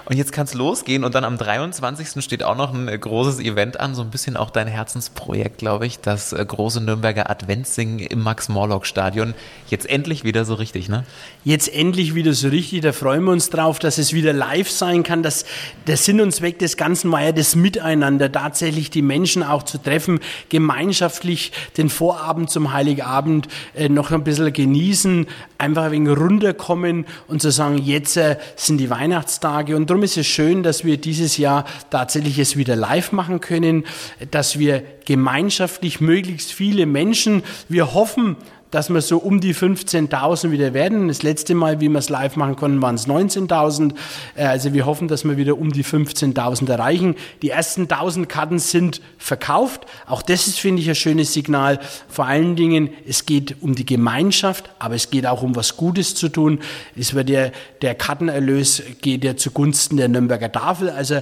Und 0.06 0.18
jetzt 0.18 0.32
kann 0.32 0.46
es 0.46 0.54
losgehen 0.54 1.04
und 1.04 1.16
dann 1.16 1.24
am 1.24 1.38
23. 1.38 2.24
steht 2.24 2.44
auch 2.44 2.56
noch 2.58 2.74
ein 2.74 2.88
äh, 2.88 2.98
großes 2.98 3.40
Event 3.40 3.80
an, 3.80 3.94
so 3.94 4.02
ein 4.02 4.10
bisschen 4.10 4.36
auch 4.36 4.50
dein 4.50 4.68
Herzensprojekt, 4.68 5.60
glaube 5.60 5.86
ich, 5.86 6.00
das 6.00 6.34
äh, 6.34 6.44
große 6.44 6.82
Nürnberger 6.82 7.30
Adventssingen 7.30 8.00
im 8.00 8.22
Max-Morlock-Stadion. 8.24 9.36
Jetzt 9.70 9.88
endlich 9.90 10.24
wieder 10.24 10.44
so 10.44 10.56
richtig, 10.56 10.90
ne? 10.90 11.06
Jetzt 11.44 11.74
endlich 11.74 12.16
wieder 12.16 12.34
so 12.34 12.48
richtig, 12.48 12.82
da 12.82 12.94
freuen 12.94 13.24
wir 13.26 13.32
uns 13.32 13.50
drauf, 13.50 13.78
dass 13.80 13.98
es 13.98 14.14
wieder 14.14 14.34
live 14.34 14.70
sein 14.70 15.04
kann, 15.04 15.22
dass 15.22 15.46
der 15.88 15.98
Sinn 15.98 16.20
und 16.20 16.32
Zweck 16.32 16.58
des 16.60 16.78
Ganzen 16.78 17.12
war 17.12 17.22
ja 17.22 17.32
das 17.32 17.56
Miteinander, 17.56 18.32
tatsächlich 18.32 18.90
die 18.90 19.02
Menschen 19.04 19.44
auch 19.44 19.64
zu 19.64 19.78
treffen, 19.78 20.20
gemeinschaftlich 20.50 21.52
den 21.78 21.90
Vorabend 21.90 22.50
zum 22.50 22.74
Heiligabend 22.74 23.48
äh, 23.76 23.88
noch 23.88 24.12
ein 24.12 24.24
bisschen 24.24 24.52
genießen, 24.52 25.28
einfach 25.58 25.84
ein 25.84 25.92
wenig 25.92 26.18
runterkommen 26.18 27.06
und 27.28 27.42
zu 27.42 27.52
sagen, 27.52 27.78
jetzt 27.78 28.18
äh, 28.18 28.38
sind 28.56 28.78
die 28.78 28.90
Weihnachtstage 28.90 29.76
und 29.76 29.91
darum 29.92 30.04
ist 30.04 30.16
es 30.16 30.26
schön, 30.26 30.64
dass 30.64 30.86
wir 30.86 30.96
dieses 30.96 31.36
Jahr 31.36 31.66
tatsächlich 31.90 32.40
es 32.40 32.56
wieder 32.56 32.78
live 32.78 33.12
machen 33.12 33.42
können, 33.42 33.84
dass 34.32 34.58
wir 34.58 34.84
gemeinschaftlich 35.04 36.00
möglichst 36.00 36.54
viele 36.54 36.86
Menschen, 36.86 37.44
wir 37.68 37.94
hoffen, 37.94 38.38
dass 38.72 38.90
wir 38.90 39.02
so 39.02 39.18
um 39.18 39.42
die 39.42 39.54
15.000 39.54 40.52
wieder 40.52 40.74
werden. 40.74 41.10
Das 41.10 41.24
letzte 41.24 41.54
Mal, 41.54 41.82
wie 41.82 41.90
wir 41.90 42.00
es 42.00 42.10
live 42.10 42.38
machen 42.38 42.56
konnten, 42.56 42.82
waren 42.82 42.96
es 42.96 43.08
19.000. 43.08 43.94
Äh, 44.36 44.46
also 44.46 44.74
wir 44.74 44.86
hoffen, 44.86 45.08
dass 45.08 45.26
wir 45.26 45.38
wieder 45.38 45.58
um 45.58 45.72
die 45.72 45.84
15.000 45.84 46.70
erreichen. 46.70 47.16
Die 47.42 47.50
ersten 47.50 47.84
1.000 47.84 48.26
Karten 48.26 48.60
sind 48.60 49.02
verkauft. 49.18 49.86
Auch 50.08 50.22
das 50.22 50.48
ist, 50.48 50.60
finde 50.60 50.82
ich, 50.82 50.90
ein 50.90 50.96
schönes 50.96 51.34
Signal. 51.34 51.80
Vor 52.08 52.26
allen 52.26 52.56
Dingen, 52.56 52.90
es 53.08 53.26
geht 53.26 53.58
um 53.62 53.76
die 53.76 53.86
Gemeinschaft, 53.86 54.70
aber 54.80 54.96
es 54.96 55.10
geht 55.10 55.28
auch 55.28 55.44
um 55.44 55.56
was 55.56 55.76
Gutes 55.76 56.16
zu 56.16 56.30
tun. 56.30 56.60
Es 56.96 57.14
wird 57.14 57.30
der, 57.30 57.52
der 57.82 57.94
Kartenerlös 57.96 58.82
geht 59.02 59.24
ja 59.24 59.36
zugunsten 59.36 59.98
der 59.98 60.08
Nürnberger 60.08 60.52
Tafel. 60.52 60.90
Also 60.90 61.20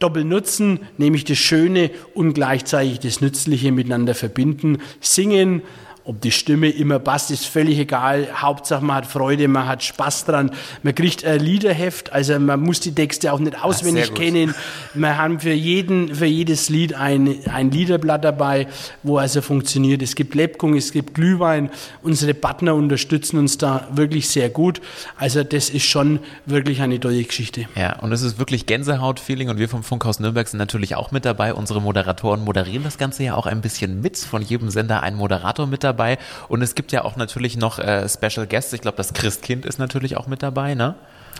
Doppelnutzen, 0.00 0.80
nämlich 0.96 1.24
das 1.24 1.38
Schöne 1.38 1.90
und 2.14 2.34
gleichzeitig 2.34 2.98
das 2.98 3.20
Nützliche 3.20 3.70
miteinander 3.70 4.14
verbinden. 4.14 4.78
Singen, 5.00 5.62
ob 6.08 6.22
die 6.22 6.30
Stimme 6.30 6.70
immer 6.70 6.98
passt, 6.98 7.30
ist 7.30 7.44
völlig 7.44 7.78
egal. 7.78 8.28
Hauptsache 8.34 8.82
man 8.82 8.96
hat 8.96 9.06
Freude, 9.06 9.46
man 9.46 9.68
hat 9.68 9.82
Spaß 9.82 10.24
dran. 10.24 10.50
Man 10.82 10.94
kriegt 10.94 11.22
ein 11.22 11.38
Liederheft, 11.38 12.14
also 12.14 12.38
man 12.38 12.62
muss 12.62 12.80
die 12.80 12.94
Texte 12.94 13.30
auch 13.30 13.38
nicht 13.38 13.62
auswendig 13.62 14.14
kennen. 14.14 14.54
Wir 14.94 15.18
haben 15.18 15.38
für 15.38 15.52
jeden, 15.52 16.14
für 16.14 16.24
jedes 16.24 16.70
Lied 16.70 16.94
ein, 16.94 17.36
ein 17.52 17.70
Liederblatt 17.70 18.24
dabei, 18.24 18.68
wo 19.02 19.18
also 19.18 19.42
funktioniert. 19.42 20.00
Es 20.00 20.14
gibt 20.14 20.34
Lebkuchen, 20.34 20.78
es 20.78 20.92
gibt 20.92 21.12
Glühwein. 21.12 21.68
Unsere 22.02 22.32
Partner 22.32 22.74
unterstützen 22.74 23.38
uns 23.38 23.58
da 23.58 23.86
wirklich 23.92 24.30
sehr 24.30 24.48
gut. 24.48 24.80
Also 25.18 25.44
das 25.44 25.68
ist 25.68 25.84
schon 25.84 26.20
wirklich 26.46 26.80
eine 26.80 26.98
tolle 26.98 27.22
Geschichte. 27.22 27.66
Ja, 27.74 27.98
und 27.98 28.12
es 28.12 28.22
ist 28.22 28.38
wirklich 28.38 28.64
Gänsehaut-Feeling 28.64 29.50
und 29.50 29.58
wir 29.58 29.68
vom 29.68 29.82
Funkhaus 29.82 30.20
Nürnberg 30.20 30.48
sind 30.48 30.58
natürlich 30.58 30.96
auch 30.96 31.10
mit 31.10 31.26
dabei. 31.26 31.52
Unsere 31.52 31.82
Moderatoren 31.82 32.44
moderieren 32.44 32.84
das 32.84 32.96
Ganze 32.96 33.24
ja 33.24 33.34
auch 33.34 33.44
ein 33.44 33.60
bisschen 33.60 34.00
mit. 34.00 34.16
Von 34.16 34.40
jedem 34.40 34.70
Sender 34.70 35.02
ein 35.02 35.14
Moderator 35.14 35.66
mit 35.66 35.84
dabei 35.84 35.97
dabei. 35.98 36.18
Und 36.48 36.62
es 36.62 36.74
gibt 36.74 36.92
ja 36.92 37.04
auch 37.04 37.16
natürlich 37.16 37.56
noch 37.56 37.78
äh, 37.78 38.08
Special 38.08 38.46
Guests. 38.46 38.72
Ich 38.72 38.80
glaube, 38.80 38.96
das 38.96 39.12
Christkind 39.12 39.66
ist 39.66 39.78
natürlich 39.78 40.16
auch 40.16 40.26
mit 40.26 40.42
dabei, 40.42 40.74
ne? 40.74 40.94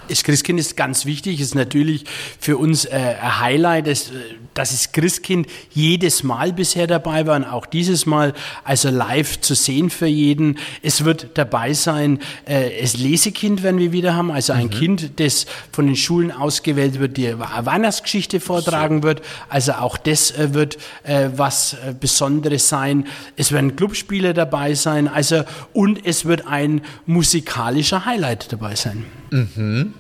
Das 0.09 0.25
Christkind 0.25 0.59
ist 0.59 0.77
ganz 0.77 1.07
wichtig, 1.07 1.41
ist 1.41 1.55
natürlich 1.55 2.05
für 2.41 2.57
uns 2.57 2.85
äh, 2.85 3.15
ein 3.21 3.41
Highlight, 3.41 3.87
dass, 3.87 4.11
dass 4.55 4.71
das 4.71 4.93
Christkind 4.93 5.47
jedes 5.73 6.23
Mal 6.23 6.53
bisher 6.53 6.87
dabei 6.87 7.27
war 7.27 7.37
und 7.37 7.45
auch 7.45 7.67
dieses 7.67 8.07
Mal 8.07 8.35
also 8.65 8.89
live 8.91 9.41
zu 9.41 9.55
sehen 9.55 9.91
für 9.91 10.07
jeden. 10.07 10.59
Es 10.83 11.05
wird 11.05 11.29
dabei 11.35 11.75
sein, 11.75 12.21
äh, 12.47 12.81
das 12.81 12.97
Lesekind 12.97 13.63
werden 13.63 13.79
wir 13.79 13.93
wieder 13.93 14.15
haben, 14.15 14.31
also 14.31 14.53
ein 14.53 14.67
mhm. 14.67 14.71
Kind, 14.71 15.21
das 15.21 15.47
von 15.73 15.87
den 15.87 15.97
Schulen 15.97 16.33
ausgewählt 16.33 16.99
wird, 16.99 17.17
die 17.17 17.39
Weihnachtsgeschichte 17.39 18.41
vortragen 18.41 19.03
wird. 19.03 19.23
Also 19.49 19.73
auch 19.73 19.97
das 19.97 20.31
äh, 20.31 20.55
wird 20.55 20.79
äh, 21.05 21.29
was 21.37 21.75
äh, 21.75 21.95
Besonderes 21.99 22.69
sein. 22.69 23.07
Es 23.37 23.53
werden 23.53 23.77
Clubspiele 23.77 24.35
dabei 24.35 24.75
sein, 24.75 25.09
also 25.09 25.45
und 25.73 26.05
es 26.05 26.25
wird 26.25 26.47
ein 26.47 26.83
musikalischer 27.07 28.05
Highlight 28.05 28.53
dabei 28.53 28.75
sein. 28.75 29.05
Mhm 29.31 29.95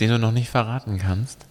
den 0.00 0.10
du 0.10 0.18
noch 0.18 0.32
nicht 0.32 0.50
verraten 0.50 0.98
kannst? 0.98 1.46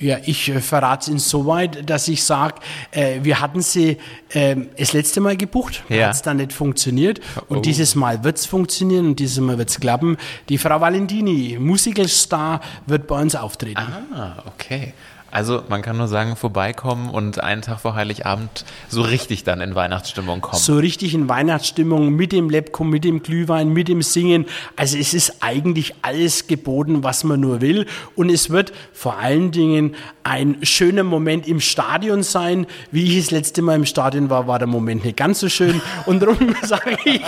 Ja, 0.00 0.18
ich 0.24 0.48
äh, 0.48 0.60
verrate 0.60 1.02
es 1.02 1.08
insoweit, 1.08 1.88
dass 1.88 2.08
ich 2.08 2.22
sage, 2.22 2.56
äh, 2.90 3.20
wir 3.22 3.40
hatten 3.40 3.62
sie 3.62 3.98
äh, 4.30 4.56
das 4.76 4.92
letzte 4.92 5.20
Mal 5.20 5.36
gebucht, 5.36 5.82
ja. 5.88 6.06
hat 6.06 6.14
es 6.14 6.22
dann 6.22 6.36
nicht 6.36 6.52
funktioniert 6.52 7.20
und 7.48 7.58
oh. 7.58 7.60
dieses 7.60 7.94
Mal 7.94 8.22
wird 8.24 8.38
es 8.38 8.46
funktionieren 8.46 9.06
und 9.08 9.18
dieses 9.18 9.40
Mal 9.40 9.58
wird 9.58 9.70
es 9.70 9.80
klappen. 9.80 10.16
Die 10.48 10.58
Frau 10.58 10.80
Valentini, 10.80 11.56
Musicalstar, 11.58 12.60
wird 12.86 13.06
bei 13.06 13.20
uns 13.20 13.34
auftreten. 13.34 13.80
Ah, 14.14 14.42
okay. 14.46 14.94
Also 15.30 15.62
man 15.68 15.82
kann 15.82 15.98
nur 15.98 16.08
sagen, 16.08 16.36
vorbeikommen 16.36 17.10
und 17.10 17.42
einen 17.42 17.60
Tag 17.60 17.80
vor 17.80 17.94
Heiligabend 17.94 18.64
so 18.88 19.02
richtig 19.02 19.44
dann 19.44 19.60
in 19.60 19.74
Weihnachtsstimmung 19.74 20.40
kommen. 20.40 20.60
So 20.60 20.76
richtig 20.78 21.12
in 21.12 21.28
Weihnachtsstimmung 21.28 22.10
mit 22.10 22.32
dem 22.32 22.48
Lebkuchen, 22.48 22.88
mit 22.88 23.04
dem 23.04 23.22
Glühwein, 23.22 23.68
mit 23.68 23.88
dem 23.88 24.00
Singen. 24.00 24.46
Also 24.76 24.96
es 24.96 25.12
ist 25.12 25.42
eigentlich 25.42 25.94
alles 26.00 26.46
geboten, 26.46 27.04
was 27.04 27.24
man 27.24 27.40
nur 27.40 27.60
will. 27.60 27.86
Und 28.16 28.30
es 28.30 28.48
wird 28.48 28.72
vor 28.94 29.18
allen 29.18 29.50
Dingen 29.50 29.87
ein 30.22 30.58
schöner 30.62 31.04
Moment 31.04 31.46
im 31.48 31.60
Stadion 31.60 32.22
sein. 32.22 32.66
Wie 32.90 33.04
ich 33.04 33.24
das 33.24 33.30
letzte 33.30 33.62
Mal 33.62 33.76
im 33.76 33.86
Stadion 33.86 34.30
war, 34.30 34.46
war 34.46 34.58
der 34.58 34.68
Moment 34.68 35.04
nicht 35.04 35.16
ganz 35.16 35.40
so 35.40 35.48
schön. 35.48 35.80
Und 36.06 36.20
darum 36.20 36.54
sage 36.62 36.96
ich, 37.04 37.22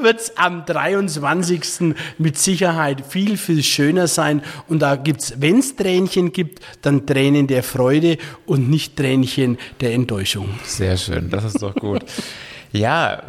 wird 0.00 0.20
es 0.20 0.36
am 0.36 0.64
23. 0.64 1.94
mit 2.18 2.38
Sicherheit 2.38 3.04
viel, 3.08 3.36
viel 3.36 3.62
schöner 3.62 4.06
sein. 4.06 4.42
Und 4.68 4.80
da 4.80 4.96
gibt 4.96 5.22
es, 5.22 5.40
wenn 5.40 5.58
es 5.58 5.76
Tränchen 5.76 6.32
gibt, 6.32 6.60
dann 6.82 7.06
Tränen 7.06 7.46
der 7.46 7.62
Freude 7.62 8.18
und 8.46 8.68
nicht 8.68 8.96
Tränchen 8.96 9.58
der 9.80 9.92
Enttäuschung. 9.92 10.48
Sehr 10.64 10.96
schön, 10.96 11.30
das 11.30 11.44
ist 11.44 11.62
doch 11.62 11.74
gut. 11.74 12.04
ja, 12.72 13.22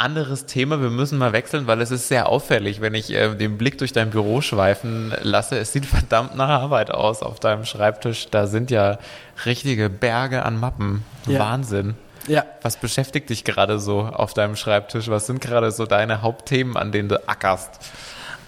anderes 0.00 0.46
Thema. 0.46 0.80
Wir 0.80 0.90
müssen 0.90 1.18
mal 1.18 1.32
wechseln, 1.32 1.66
weil 1.66 1.80
es 1.80 1.90
ist 1.90 2.08
sehr 2.08 2.28
auffällig, 2.28 2.80
wenn 2.80 2.94
ich 2.94 3.12
äh, 3.12 3.34
den 3.34 3.58
Blick 3.58 3.78
durch 3.78 3.92
dein 3.92 4.10
Büro 4.10 4.40
schweifen 4.40 5.14
lasse. 5.22 5.58
Es 5.58 5.72
sieht 5.72 5.86
verdammt 5.86 6.34
nach 6.36 6.48
Arbeit 6.48 6.90
aus 6.90 7.22
auf 7.22 7.38
deinem 7.40 7.64
Schreibtisch. 7.64 8.28
Da 8.30 8.46
sind 8.46 8.70
ja 8.70 8.98
richtige 9.44 9.88
Berge 9.88 10.44
an 10.44 10.58
Mappen. 10.58 11.04
Ja. 11.26 11.40
Wahnsinn. 11.40 11.94
Ja. 12.26 12.44
Was 12.62 12.76
beschäftigt 12.76 13.30
dich 13.30 13.44
gerade 13.44 13.78
so 13.78 14.00
auf 14.00 14.34
deinem 14.34 14.56
Schreibtisch? 14.56 15.08
Was 15.08 15.26
sind 15.26 15.40
gerade 15.40 15.70
so 15.70 15.86
deine 15.86 16.22
Hauptthemen, 16.22 16.76
an 16.76 16.92
denen 16.92 17.08
du 17.08 17.28
ackerst? 17.28 17.78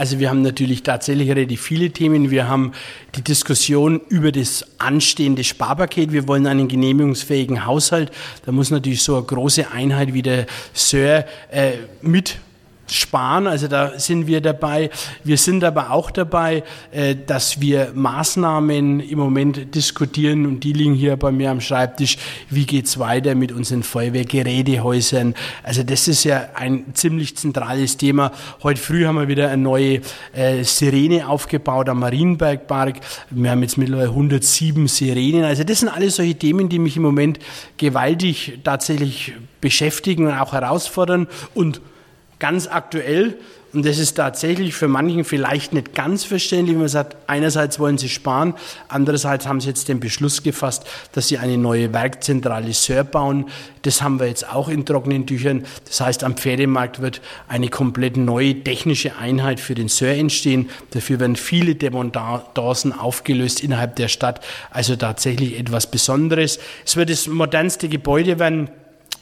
Also 0.02 0.18
wir 0.18 0.30
haben 0.30 0.42
natürlich 0.42 0.82
tatsächlich 0.82 1.30
relativ 1.30 1.62
viele 1.62 1.90
Themen. 1.90 2.32
Wir 2.32 2.48
haben 2.48 2.72
die 3.14 3.22
Diskussion 3.22 4.00
über 4.08 4.32
das 4.32 4.66
anstehende 4.78 5.44
Sparpaket. 5.44 6.10
Wir 6.10 6.26
wollen 6.26 6.48
einen 6.48 6.66
genehmigungsfähigen 6.66 7.66
Haushalt. 7.66 8.10
Da 8.44 8.50
muss 8.50 8.72
natürlich 8.72 9.04
so 9.04 9.14
eine 9.14 9.24
große 9.24 9.70
Einheit 9.70 10.12
wie 10.12 10.22
der 10.22 10.46
Sir 10.72 11.24
äh, 11.52 11.74
mit 12.00 12.38
sparen. 12.92 13.46
Also 13.46 13.68
da 13.68 13.98
sind 13.98 14.26
wir 14.26 14.40
dabei. 14.40 14.90
Wir 15.24 15.36
sind 15.36 15.64
aber 15.64 15.90
auch 15.90 16.10
dabei, 16.10 16.62
äh, 16.90 17.16
dass 17.26 17.60
wir 17.60 17.92
Maßnahmen 17.94 19.00
im 19.00 19.18
Moment 19.18 19.74
diskutieren 19.74 20.46
und 20.46 20.64
die 20.64 20.72
liegen 20.72 20.94
hier 20.94 21.16
bei 21.16 21.32
mir 21.32 21.50
am 21.50 21.60
Schreibtisch. 21.60 22.18
Wie 22.50 22.66
geht's 22.66 22.98
weiter 22.98 23.34
mit 23.34 23.52
unseren 23.52 23.82
Feuerwehrgerätehäusern? 23.82 25.34
Also 25.62 25.82
das 25.82 26.08
ist 26.08 26.24
ja 26.24 26.48
ein 26.54 26.84
ziemlich 26.94 27.36
zentrales 27.36 27.96
Thema. 27.96 28.32
Heute 28.62 28.80
früh 28.80 29.06
haben 29.06 29.16
wir 29.16 29.28
wieder 29.28 29.50
eine 29.50 29.62
neue 29.62 30.00
äh, 30.32 30.62
Sirene 30.64 31.28
aufgebaut 31.28 31.88
am 31.88 32.00
Marienbergpark. 32.00 33.00
Wir 33.30 33.50
haben 33.50 33.62
jetzt 33.62 33.78
mittlerweile 33.78 34.08
107 34.08 34.88
Sirenen. 34.88 35.44
Also 35.44 35.64
das 35.64 35.80
sind 35.80 35.88
alles 35.88 36.16
solche 36.16 36.34
Themen, 36.34 36.68
die 36.68 36.78
mich 36.78 36.96
im 36.96 37.02
Moment 37.02 37.38
gewaltig 37.76 38.60
tatsächlich 38.64 39.34
beschäftigen 39.60 40.26
und 40.26 40.34
auch 40.34 40.52
herausfordern 40.52 41.28
und 41.54 41.80
ganz 42.42 42.66
aktuell. 42.66 43.38
Und 43.72 43.86
das 43.86 43.98
ist 43.98 44.14
tatsächlich 44.14 44.74
für 44.74 44.88
manchen 44.88 45.24
vielleicht 45.24 45.72
nicht 45.72 45.94
ganz 45.94 46.24
verständlich, 46.24 46.74
wenn 46.74 46.80
man 46.80 46.88
sagt, 46.88 47.16
einerseits 47.26 47.78
wollen 47.78 47.96
sie 47.96 48.10
sparen, 48.10 48.52
andererseits 48.88 49.46
haben 49.46 49.62
sie 49.62 49.68
jetzt 49.68 49.88
den 49.88 49.98
Beschluss 49.98 50.42
gefasst, 50.42 50.84
dass 51.12 51.28
sie 51.28 51.38
eine 51.38 51.56
neue 51.56 51.90
Werkzentrale 51.94 52.74
Sör 52.74 53.04
bauen. 53.04 53.46
Das 53.82 54.02
haben 54.02 54.20
wir 54.20 54.26
jetzt 54.26 54.46
auch 54.52 54.68
in 54.68 54.84
trockenen 54.84 55.26
Tüchern. 55.26 55.64
Das 55.86 56.02
heißt, 56.02 56.22
am 56.22 56.36
Pferdemarkt 56.36 57.00
wird 57.00 57.22
eine 57.48 57.68
komplett 57.68 58.18
neue 58.18 58.62
technische 58.62 59.16
Einheit 59.16 59.58
für 59.58 59.74
den 59.74 59.88
Sör 59.88 60.12
entstehen. 60.12 60.68
Dafür 60.90 61.20
werden 61.20 61.36
viele 61.36 61.74
Dependancen 61.76 62.92
aufgelöst 62.92 63.62
innerhalb 63.62 63.96
der 63.96 64.08
Stadt. 64.08 64.44
Also 64.70 64.96
tatsächlich 64.96 65.58
etwas 65.58 65.90
Besonderes. 65.90 66.58
Es 66.84 66.96
wird 66.96 67.08
das 67.08 67.26
modernste 67.26 67.88
Gebäude 67.88 68.38
werden 68.38 68.68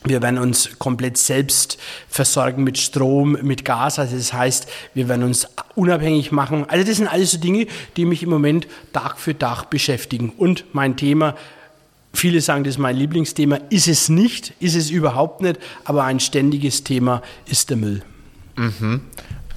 wir 0.04 0.22
werden 0.22 0.38
uns 0.38 0.78
komplett 0.78 1.18
selbst 1.18 1.78
versorgen 2.08 2.64
mit 2.64 2.78
Strom, 2.78 3.36
mit 3.42 3.64
Gas. 3.64 3.98
Also 3.98 4.16
das 4.16 4.32
heißt, 4.32 4.66
wir 4.94 5.08
werden 5.08 5.24
uns 5.24 5.46
unabhängig 5.74 6.32
machen. 6.32 6.64
Also 6.68 6.86
das 6.86 6.96
sind 6.96 7.06
alles 7.06 7.32
so 7.32 7.38
Dinge, 7.38 7.66
die 7.96 8.06
mich 8.06 8.22
im 8.22 8.30
Moment 8.30 8.66
Tag 8.92 9.18
für 9.18 9.36
Tag 9.36 9.68
beschäftigen. 9.68 10.30
Und 10.30 10.64
mein 10.72 10.96
Thema, 10.96 11.36
viele 12.14 12.40
sagen, 12.40 12.64
das 12.64 12.74
ist 12.74 12.78
mein 12.78 12.96
Lieblingsthema, 12.96 13.58
ist 13.68 13.88
es 13.88 14.08
nicht, 14.08 14.54
ist 14.58 14.74
es 14.74 14.90
überhaupt 14.90 15.42
nicht, 15.42 15.60
aber 15.84 16.04
ein 16.04 16.18
ständiges 16.18 16.82
Thema 16.82 17.22
ist 17.46 17.68
der 17.68 17.76
Müll. 17.76 18.02
Mhm. 18.56 19.02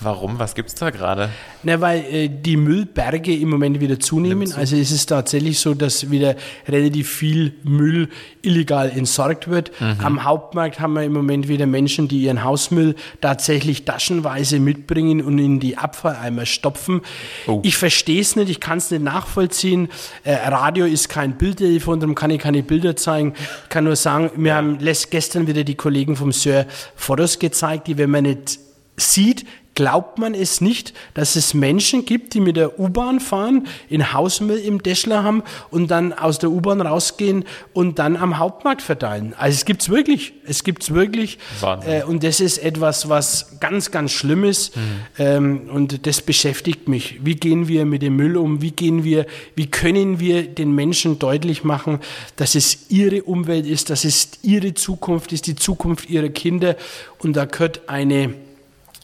Warum? 0.04 0.40
Was 0.40 0.56
gibt 0.56 0.70
es 0.70 0.76
da 0.76 0.90
gerade? 0.90 1.30
Na, 1.64 1.80
weil 1.80 2.00
äh, 2.00 2.30
die 2.30 2.58
Müllberge 2.58 3.36
im 3.36 3.50
Moment 3.50 3.80
wieder 3.80 4.00
zunehmen. 4.00 4.48
Zu. 4.48 4.58
Also 4.58 4.76
ist 4.76 4.92
es 4.92 5.06
tatsächlich 5.06 5.60
so, 5.60 5.74
dass 5.74 6.12
wieder 6.12 6.36
relativ 6.68 7.10
viel 7.10 7.54
Müll 7.64 8.10
illegal 8.42 8.90
entsorgt 8.90 9.50
wird. 9.50 9.72
Mhm. 9.80 9.96
Am 10.04 10.24
Hauptmarkt 10.24 10.80
haben 10.80 10.94
wir 10.94 11.04
im 11.04 11.14
Moment 11.14 11.48
wieder 11.48 11.66
Menschen, 11.66 12.08
die 12.08 12.24
ihren 12.24 12.44
Hausmüll 12.44 12.96
tatsächlich 13.22 13.86
taschenweise 13.86 14.60
mitbringen 14.60 15.22
und 15.22 15.40
in 15.40 15.60
die 15.60 15.78
Abfalleimer 15.78 16.46
stopfen. 16.46 17.02
Oh. 17.48 17.62
Ich 17.64 17.78
verstehe 17.78 18.22
es 18.22 18.36
nicht, 18.36 18.50
ich 18.50 18.60
kann 18.60 18.80
es 18.80 18.92
nicht 18.92 19.04
nachvollziehen. 19.04 19.90
Äh, 20.24 20.34
Radio 20.34 20.86
ist 20.86 21.10
kein 21.10 21.38
Bildtelefon, 21.38 22.00
darum 22.00 22.16
kann 22.16 22.30
ich 22.32 22.40
keine 22.40 22.64
Bilder 22.64 22.96
zeigen. 22.96 23.34
Ich 23.64 23.70
kann 23.70 23.86
nur 23.86 23.96
sagen, 23.96 24.32
wir 24.36 24.56
haben 24.56 24.80
gestern 25.10 25.48
wieder 25.48 25.64
die 25.64 25.76
Kollegen 25.76 26.16
vom 26.16 26.32
Sir 26.32 26.66
Fotos 26.96 27.40
gezeigt, 27.40 27.88
die, 27.88 27.98
wenn 27.98 28.10
man 28.10 28.24
nicht 28.24 28.60
sieht, 28.98 29.46
glaubt 29.76 30.20
man 30.20 30.34
es 30.34 30.62
nicht, 30.62 30.94
dass 31.14 31.36
es 31.36 31.54
Menschen 31.54 32.06
gibt, 32.06 32.34
die 32.34 32.40
mit 32.40 32.58
der 32.58 32.80
U-Bahn 32.80 33.20
fahren, 33.20 33.68
in 33.90 34.14
Hausmüll 34.14 34.60
im 34.60 34.84
Deschler 34.84 35.24
haben 35.24 35.44
und 35.72 35.90
dann 35.90 36.14
aus 36.14 36.40
der 36.40 36.52
U-Bahn 36.52 36.82
rausgehen 36.82 37.46
und 37.74 38.00
dann 38.00 38.16
am 38.16 38.38
Hauptmarkt 38.38 38.82
verteilen. 38.82 39.34
Also 39.38 39.56
es 39.56 39.66
gibt's 39.66 39.90
wirklich, 39.90 40.34
es 40.46 40.64
gibt's 40.64 40.94
wirklich. 40.94 41.40
Äh, 41.86 42.04
und 42.04 42.24
das 42.24 42.40
ist 42.40 42.60
etwas, 42.60 43.10
was 43.10 43.60
ganz, 43.60 43.92
ganz 43.92 44.12
schlimm 44.12 44.44
ist. 44.44 44.76
Mhm. 44.76 44.82
Ähm, 45.18 45.70
und 45.72 46.06
das 46.06 46.22
beschäftigt 46.22 46.88
mich. 46.88 47.20
Wie 47.24 47.36
gehen 47.36 47.68
wir 47.68 47.86
mit 47.86 48.02
dem 48.02 48.16
Müll 48.16 48.38
um? 48.38 48.62
Wie 48.62 48.72
gehen 48.72 49.04
wir, 49.04 49.26
wie 49.56 49.68
können 49.68 50.20
wir 50.20 50.44
den 50.44 50.74
Menschen 50.74 51.20
deutlich 51.20 51.64
machen, 51.64 52.00
dass 52.36 52.56
es 52.56 52.90
ihre 52.90 53.24
Umwelt 53.24 53.66
ist, 53.66 53.90
dass 53.90 54.06
es 54.06 54.30
ihre 54.42 54.74
Zukunft 54.74 55.34
ist, 55.34 55.48
die 55.48 55.56
Zukunft 55.56 56.10
ihrer 56.10 56.30
Kinder. 56.30 56.76
Und 57.20 57.36
da 57.36 57.46
gehört 57.46 57.88
eine 57.88 58.36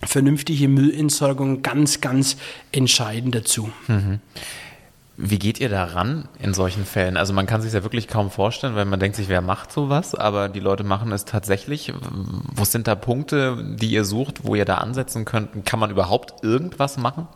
vernünftige 0.03 0.67
Müllentsorgung 0.67 1.61
ganz, 1.61 2.01
ganz 2.01 2.37
entscheidend 2.71 3.35
dazu. 3.35 3.69
Mhm. 3.87 4.19
Wie 5.21 5.37
geht 5.37 5.59
ihr 5.59 5.67
daran 5.67 6.29
in 6.39 6.53
solchen 6.53 6.85
Fällen? 6.85 7.17
Also 7.17 7.33
man 7.33 7.45
kann 7.45 7.61
sich 7.61 7.73
ja 7.73 7.83
wirklich 7.83 8.07
kaum 8.07 8.31
vorstellen, 8.31 8.75
weil 8.75 8.85
man 8.85 9.01
denkt 9.01 9.17
sich, 9.17 9.27
wer 9.27 9.41
macht 9.41 9.69
sowas? 9.69 10.15
Aber 10.15 10.47
die 10.47 10.61
Leute 10.61 10.85
machen 10.85 11.11
es 11.11 11.25
tatsächlich. 11.25 11.91
Wo 12.55 12.63
sind 12.63 12.87
da 12.87 12.95
Punkte, 12.95 13.75
die 13.77 13.91
ihr 13.91 14.05
sucht, 14.05 14.45
wo 14.45 14.55
ihr 14.55 14.63
da 14.63 14.75
ansetzen 14.75 15.25
könnt? 15.25 15.65
Kann 15.65 15.77
man 15.77 15.91
überhaupt 15.91 16.41
irgendwas 16.41 16.97
machen? 16.97 17.27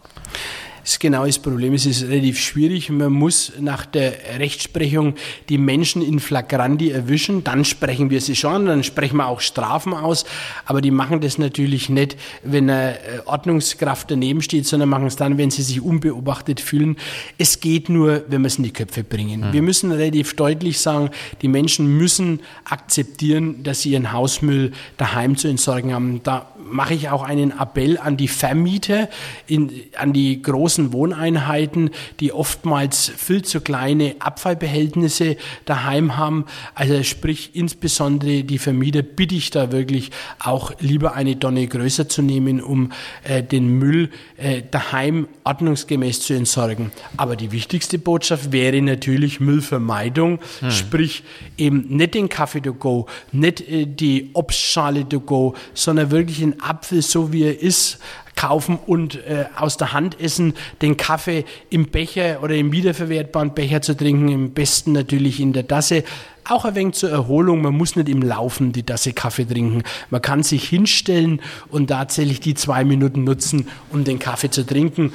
Ist 0.83 0.99
genau 0.99 1.25
das 1.25 1.39
Problem. 1.39 1.73
Es 1.73 1.85
ist 1.85 2.03
relativ 2.03 2.39
schwierig. 2.39 2.89
Man 2.89 3.13
muss 3.13 3.53
nach 3.59 3.85
der 3.85 4.13
Rechtsprechung 4.37 5.15
die 5.49 5.57
Menschen 5.57 6.01
in 6.01 6.19
Flagranti 6.19 6.91
erwischen. 6.91 7.43
Dann 7.43 7.63
sprechen 7.65 8.09
wir 8.09 8.21
sie 8.21 8.35
schon, 8.35 8.65
dann 8.65 8.83
sprechen 8.83 9.17
wir 9.17 9.27
auch 9.27 9.39
Strafen 9.39 9.93
aus. 9.93 10.25
Aber 10.65 10.81
die 10.81 10.91
machen 10.91 11.21
das 11.21 11.37
natürlich 11.37 11.89
nicht, 11.89 12.17
wenn 12.43 12.69
eine 12.69 12.97
Ordnungskraft 13.25 14.11
daneben 14.11 14.41
steht, 14.41 14.65
sondern 14.65 14.89
machen 14.89 15.07
es 15.07 15.15
dann, 15.15 15.37
wenn 15.37 15.51
sie 15.51 15.61
sich 15.61 15.81
unbeobachtet 15.81 16.59
fühlen. 16.59 16.97
Es 17.37 17.59
geht 17.59 17.89
nur, 17.89 18.23
wenn 18.27 18.41
wir 18.41 18.47
es 18.47 18.57
in 18.57 18.63
die 18.63 18.73
Köpfe 18.73 19.03
bringen. 19.03 19.41
Mhm. 19.41 19.53
Wir 19.53 19.61
müssen 19.61 19.91
relativ 19.91 20.35
deutlich 20.35 20.79
sagen, 20.79 21.09
die 21.41 21.47
Menschen 21.47 21.97
müssen 21.97 22.41
akzeptieren, 22.65 23.63
dass 23.63 23.81
sie 23.81 23.91
ihren 23.91 24.11
Hausmüll 24.11 24.71
daheim 24.97 25.37
zu 25.37 25.47
entsorgen 25.47 25.93
haben. 25.93 26.21
Da 26.23 26.47
mache 26.57 26.93
ich 26.93 27.09
auch 27.09 27.23
einen 27.23 27.51
Appell 27.51 27.97
an 27.97 28.17
die 28.17 28.27
Vermieter, 28.27 29.09
in, 29.47 29.71
an 29.95 30.13
die 30.13 30.41
großen 30.41 30.72
Wohneinheiten, 30.77 31.91
die 32.19 32.33
oftmals 32.33 33.11
viel 33.15 33.43
zu 33.43 33.61
kleine 33.61 34.15
Abfallbehältnisse 34.19 35.37
daheim 35.65 36.17
haben. 36.17 36.45
Also 36.73 37.03
sprich 37.03 37.51
insbesondere 37.53 38.43
die 38.43 38.57
Vermieter 38.57 39.01
bitte 39.01 39.35
ich 39.35 39.51
da 39.51 39.71
wirklich 39.71 40.11
auch 40.39 40.71
lieber 40.79 41.13
eine 41.13 41.37
Tonne 41.37 41.67
größer 41.67 42.09
zu 42.09 42.21
nehmen, 42.21 42.61
um 42.61 42.91
äh, 43.23 43.43
den 43.43 43.67
Müll 43.67 44.09
äh, 44.37 44.63
daheim 44.69 45.27
ordnungsgemäß 45.43 46.21
zu 46.21 46.33
entsorgen. 46.33 46.91
Aber 47.17 47.35
die 47.35 47.51
wichtigste 47.51 47.99
Botschaft 47.99 48.51
wäre 48.51 48.81
natürlich 48.81 49.39
Müllvermeidung, 49.39 50.39
hm. 50.59 50.71
sprich 50.71 51.23
eben 51.57 51.85
nicht 51.95 52.15
den 52.15 52.29
Kaffee 52.29 52.61
to 52.61 52.73
go, 52.73 53.07
nicht 53.31 53.61
äh, 53.61 53.85
die 53.85 54.31
Obstschale 54.33 55.07
to 55.07 55.19
go, 55.19 55.55
sondern 55.73 56.11
wirklich 56.11 56.39
den 56.39 56.61
Apfel 56.61 57.01
so 57.01 57.31
wie 57.31 57.43
er 57.43 57.61
ist 57.61 57.99
kaufen 58.35 58.79
und 58.85 59.15
äh, 59.15 59.45
aus 59.55 59.77
der 59.77 59.93
Hand 59.93 60.19
essen, 60.19 60.53
den 60.81 60.97
Kaffee 60.97 61.45
im 61.69 61.87
Becher 61.87 62.41
oder 62.41 62.55
im 62.55 62.71
wiederverwertbaren 62.71 63.53
Becher 63.53 63.81
zu 63.81 63.95
trinken, 63.95 64.29
im 64.29 64.53
besten 64.53 64.91
natürlich 64.91 65.39
in 65.39 65.53
der 65.53 65.67
Tasse. 65.67 66.03
Auch 66.45 66.65
ein 66.65 66.75
wenig 66.75 66.95
zur 66.95 67.09
Erholung, 67.09 67.61
man 67.61 67.75
muss 67.75 67.95
nicht 67.95 68.09
im 68.09 68.21
Laufen 68.21 68.73
die 68.73 68.83
Tasse 68.83 69.13
Kaffee 69.13 69.45
trinken. 69.45 69.83
Man 70.09 70.21
kann 70.21 70.43
sich 70.43 70.67
hinstellen 70.67 71.41
und 71.69 71.87
tatsächlich 71.87 72.39
die 72.39 72.53
zwei 72.53 72.83
Minuten 72.83 73.23
nutzen, 73.23 73.67
um 73.91 74.03
den 74.03 74.19
Kaffee 74.19 74.49
zu 74.49 74.65
trinken. 74.65 75.13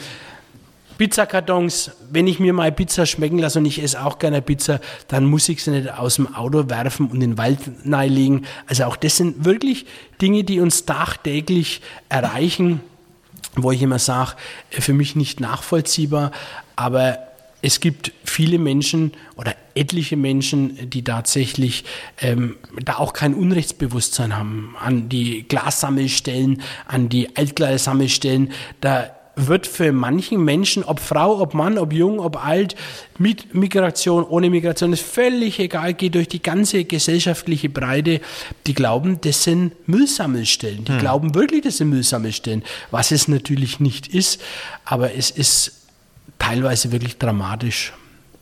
Pizzakartons, 0.99 1.93
wenn 2.11 2.27
ich 2.27 2.41
mir 2.41 2.53
mal 2.53 2.73
Pizza 2.73 3.07
schmecken 3.07 3.39
lasse 3.39 3.61
und 3.61 3.67
ich 3.67 3.81
esse 3.81 4.05
auch 4.05 4.19
gerne 4.19 4.43
Pizza, 4.43 4.81
dann 5.07 5.27
muss 5.27 5.49
ich 5.49 5.63
sie 5.63 5.71
nicht 5.71 5.97
aus 5.97 6.17
dem 6.17 6.35
Auto 6.35 6.69
werfen 6.69 7.07
und 7.07 7.17
in 7.17 7.21
den 7.21 7.39
Wald 7.39 7.61
legen. 7.85 8.47
Also 8.67 8.85
auch 8.85 8.97
das 8.97 9.17
sind 9.17 9.45
wirklich 9.45 9.87
Dinge, 10.21 10.43
die 10.43 10.59
uns 10.59 10.87
tagtäglich 10.87 11.83
erreichen, 12.09 12.81
wo 13.57 13.73
ich 13.73 13.83
immer 13.83 13.99
sage, 13.99 14.33
für 14.71 14.93
mich 14.93 15.17
nicht 15.17 15.41
nachvollziehbar, 15.41 16.33
aber 16.77 17.19
es 17.61 17.81
gibt 17.81 18.13
viele 18.25 18.59
Menschen 18.59 19.13
oder 19.37 19.55
etliche 19.75 20.17
Menschen, 20.17 20.91
die 20.91 21.03
tatsächlich 21.03 21.85
ähm, 22.21 22.57
da 22.85 22.97
auch 22.97 23.13
kein 23.13 23.35
Unrechtsbewusstsein 23.35 24.37
haben. 24.37 24.77
An 24.81 25.09
die 25.09 25.47
Glassammelstellen, 25.49 26.63
an 26.87 27.09
die 27.09 27.37
Altkleidersammelstellen, 27.37 28.53
da 28.81 29.11
wird 29.47 29.67
für 29.67 29.93
manchen 29.93 30.45
Menschen, 30.45 30.85
ob 30.85 31.01
Frau, 31.01 31.41
ob 31.41 31.55
Mann, 31.55 31.79
ob 31.79 31.93
jung, 31.93 32.19
ob 32.19 32.45
alt, 32.45 32.75
mit 33.19 33.55
Migration, 33.55 34.25
ohne 34.25 34.51
Migration, 34.51 34.93
ist 34.93 35.03
völlig 35.03 35.59
egal, 35.59 35.95
geht 35.95 36.15
durch 36.15 36.29
die 36.29 36.43
ganze 36.43 36.85
gesellschaftliche 36.85 37.69
Breite. 37.69 38.21
Die 38.67 38.75
glauben, 38.75 39.21
das 39.21 39.45
sind 39.45 39.73
Müllsammelstellen. 39.89 40.85
Die 40.85 40.93
hm. 40.93 40.99
glauben 40.99 41.35
wirklich, 41.35 41.63
das 41.63 41.79
sind 41.79 41.91
Müllsammelstellen, 41.91 42.65
was 42.91 43.13
es 43.13 43.29
natürlich 43.29 43.81
nicht 43.81 44.09
ist, 44.09 44.41
aber 44.85 45.15
es 45.15 45.31
ist 45.31 45.73
teilweise 46.39 46.93
wirklich 46.93 47.19
dramatisch. 47.19 47.93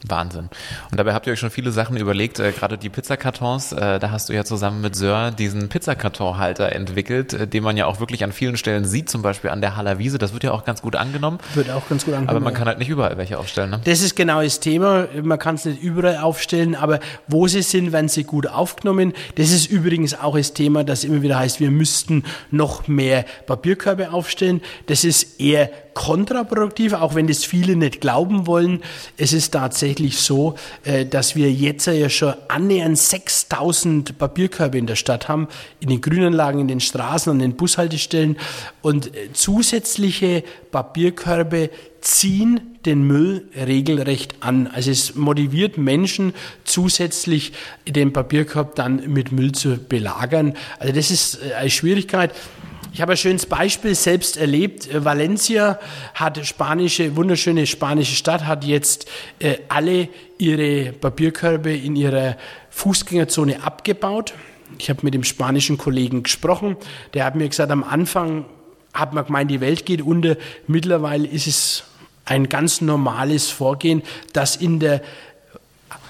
Wahnsinn. 0.09 0.49
Und 0.91 0.99
dabei 0.99 1.15
habt 1.15 1.27
ihr 1.27 1.33
euch 1.33 1.41
schon 1.41 1.51
viele 1.51 1.71
Sachen 1.71 1.97
überlegt, 1.97 2.39
äh, 2.39 2.53
gerade 2.53 2.79
die 2.79 2.89
Pizzakartons, 2.89 3.73
äh, 3.73 3.99
da 3.99 4.11
hast 4.11 4.29
du 4.29 4.33
ja 4.33 4.45
zusammen 4.45 4.81
mit 4.81 4.97
Sir 4.97 5.31
diesen 5.31 5.69
Pizzakartonhalter 5.69 6.73
entwickelt, 6.73 7.33
äh, 7.33 7.47
den 7.47 7.63
man 7.63 7.77
ja 7.77 7.87
auch 7.87 8.01
wirklich 8.01 8.25
an 8.25 8.33
vielen 8.33 8.57
Stellen 8.57 8.85
sieht, 8.85 9.11
zum 9.11 9.23
Beispiel 9.23 9.51
an 9.51 9.61
der 9.61 9.77
Haller 9.77 9.99
Wiese, 9.99 10.19
das 10.19 10.33
wird 10.33 10.45
ja 10.45 10.53
auch 10.53 10.65
ganz 10.65 10.83
gut 10.83 10.97
angenommen. 10.97 11.39
Wird 11.55 11.71
auch 11.71 11.89
ganz 11.89 12.05
gut 12.05 12.15
angenommen. 12.15 12.37
Aber 12.37 12.45
man 12.45 12.55
kann 12.55 12.67
halt 12.67 12.79
nicht 12.79 12.89
überall 12.89 13.17
welche 13.19 13.39
aufstellen. 13.39 13.71
Ne? 13.71 13.81
Das 13.85 14.03
ist 14.03 14.17
genau 14.17 14.43
das 14.43 14.61
Thema, 14.61 15.09
man 15.23 15.39
kann 15.39 15.57
es 15.57 15.65
nicht 15.65 15.83
überall 15.83 16.19
aufstellen, 16.19 16.75
aber 16.75 17.01
wo 17.27 17.49
sie 17.49 17.63
sind, 17.63 17.93
werden 17.93 18.09
sie 18.09 18.25
gut 18.25 18.47
aufgenommen. 18.47 19.13
Das 19.37 19.51
ist 19.51 19.67
übrigens 19.67 20.19
auch 20.19 20.37
das 20.37 20.53
Thema, 20.53 20.85
das 20.85 21.05
immer 21.05 21.23
wieder 21.23 21.39
heißt, 21.39 21.61
wir 21.61 21.71
müssten 21.71 22.25
noch 22.51 22.89
mehr 22.89 23.25
Papierkörbe 23.47 24.13
aufstellen. 24.13 24.61
Das 24.87 25.05
ist 25.05 25.41
eher 25.41 25.71
kontraproduktiv, 25.97 26.93
auch 26.93 27.15
wenn 27.15 27.27
das 27.27 27.45
viele 27.45 27.75
nicht 27.75 28.03
glauben 28.03 28.47
wollen. 28.47 28.83
Es 29.17 29.33
ist 29.33 29.53
tatsächlich 29.53 30.19
so, 30.19 30.55
äh, 30.85 31.07
dass 31.07 31.35
wir 31.35 31.51
jetzt 31.51 31.87
ja 31.87 32.11
schon 32.11 32.35
annähernd 32.49 32.99
6000 32.99 34.19
Papierkörbe 34.19 34.77
in 34.77 34.87
der 34.87 34.97
Stadt 34.97 35.27
haben, 35.27 35.49
in 35.81 35.89
den 35.89 36.03
Grünanlagen, 36.03 36.61
in 36.61 36.69
den 36.69 36.81
Straßen, 36.81 37.33
an 37.33 37.39
den 37.39 37.57
Bushaltestellen 37.57 38.37
und 38.83 39.17
äh, 39.17 39.33
zusätzliche 39.33 40.45
Papierkörbe 40.71 41.71
ziehen 42.03 42.77
den 42.87 43.03
Müll 43.03 43.49
regelrecht 43.57 44.37
an. 44.41 44.69
Also 44.69 44.91
es 44.91 45.17
motiviert 45.17 45.77
Menschen 45.77 46.35
zusätzlich 46.65 47.53
den 47.87 48.13
Papierkorb 48.13 48.77
dann 48.77 49.13
mit 49.13 49.33
Müll 49.33 49.53
zu 49.53 49.77
belagern. 49.77 50.55
Also 50.79 50.93
das 50.93 51.11
ist 51.11 51.41
äh, 51.43 51.55
eine 51.55 51.71
Schwierigkeit. 51.71 52.33
Ich 52.97 53.03
habe 53.03 53.13
ein 53.13 53.19
schönes 53.19 53.45
Beispiel 53.45 53.95
selbst 53.95 54.39
erlebt. 54.39 54.89
Äh, 54.89 55.05
Valencia 55.05 55.79
hat 56.15 56.47
spanische, 56.47 57.15
wunderschöne 57.15 57.67
spanische 57.67 58.15
Stadt, 58.15 58.47
hat 58.47 58.65
jetzt 58.65 59.07
äh, 59.39 59.59
alle 59.69 60.09
ihre 60.39 60.93
Papierkörbe 60.93 61.77
in 61.77 61.95
ihrer 61.95 62.39
Fußgängerzone 62.71 63.63
abgebaut. 63.63 64.33
Ich 64.79 64.89
habe 64.89 65.01
mit 65.03 65.13
dem 65.13 65.25
spanischen 65.25 65.77
Kollegen 65.77 66.23
gesprochen. 66.23 66.79
Der 67.13 67.27
hat 67.27 67.35
mir 67.35 67.47
gesagt, 67.47 67.71
am 67.71 67.85
Anfang 67.85 68.47
hat 68.95 69.13
man 69.13 69.27
gemeint, 69.27 69.51
die 69.51 69.61
Welt 69.61 69.85
geht 69.85 70.01
unter. 70.01 70.39
Mittlerweile 70.67 71.29
ist 71.29 71.47
es 71.47 71.85
ein 72.25 72.49
ganz 72.49 72.81
normales 72.81 73.51
Vorgehen, 73.51 74.01
dass 74.33 74.57
in 74.57 74.81
der 74.81 75.03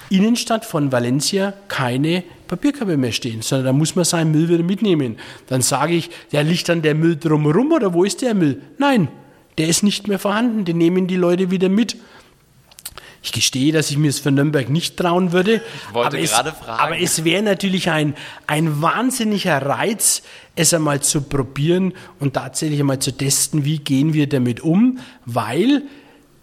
Innenstadt 0.09 0.63
von 0.63 0.93
Valencia 0.93 1.51
keine 1.67 2.23
Papierkörbe 2.47 2.97
mehr 2.97 3.11
stehen, 3.11 3.41
sondern 3.41 3.65
da 3.65 3.73
muss 3.73 3.95
man 3.95 4.05
seinen 4.05 4.31
Müll 4.31 4.49
wieder 4.49 4.63
mitnehmen. 4.63 5.17
Dann 5.47 5.61
sage 5.61 5.93
ich, 5.93 6.09
ja, 6.31 6.41
liegt 6.41 6.69
dann 6.69 6.81
der 6.81 6.95
Müll 6.95 7.17
drumherum 7.17 7.71
oder 7.71 7.93
wo 7.93 8.03
ist 8.03 8.21
der 8.21 8.33
Müll? 8.33 8.61
Nein, 8.77 9.09
der 9.57 9.67
ist 9.67 9.83
nicht 9.83 10.07
mehr 10.07 10.19
vorhanden, 10.19 10.65
den 10.65 10.77
nehmen 10.77 11.07
die 11.07 11.15
Leute 11.15 11.51
wieder 11.51 11.69
mit. 11.69 11.97
Ich 13.23 13.31
gestehe, 13.31 13.73
dass 13.73 13.89
ich 13.91 13.97
mir 13.97 14.09
es 14.09 14.19
für 14.19 14.31
Nürnberg 14.31 14.69
nicht 14.69 14.95
trauen 14.95 15.31
würde. 15.31 15.55
Ich 15.55 15.93
wollte 15.93 16.17
aber 16.17 16.25
gerade 16.25 16.49
es, 16.49 16.55
fragen. 16.57 16.79
Aber 16.79 16.99
es 16.99 17.23
wäre 17.23 17.43
natürlich 17.43 17.89
ein, 17.89 18.15
ein 18.45 18.81
wahnsinniger 18.81 19.61
Reiz, 19.61 20.21
es 20.55 20.73
einmal 20.73 21.01
zu 21.01 21.21
probieren 21.21 21.93
und 22.19 22.35
tatsächlich 22.35 22.79
einmal 22.79 22.99
zu 22.99 23.11
testen, 23.11 23.65
wie 23.65 23.79
gehen 23.79 24.13
wir 24.13 24.29
damit 24.29 24.61
um, 24.61 24.99
weil 25.25 25.83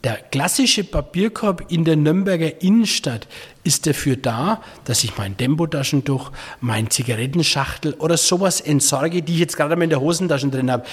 der 0.04 0.18
klassische 0.30 0.84
Papierkorb 0.84 1.72
in 1.72 1.84
der 1.84 1.96
Nürnberger 1.96 2.60
Innenstadt 2.62 3.26
ist 3.64 3.86
dafür 3.86 4.16
da, 4.16 4.62
dass 4.84 5.02
ich 5.02 5.16
mein 5.16 5.36
Tempotaschentuch, 5.36 6.30
mein 6.60 6.90
Zigarettenschachtel 6.90 7.94
oder 7.94 8.18
sowas 8.18 8.60
entsorge, 8.60 9.22
die 9.22 9.32
ich 9.32 9.40
jetzt 9.40 9.56
gerade 9.56 9.74
mal 9.76 9.84
in 9.84 9.90
der 9.90 10.02
Hosentasche 10.02 10.48
drin 10.48 10.70
habe. 10.70 10.84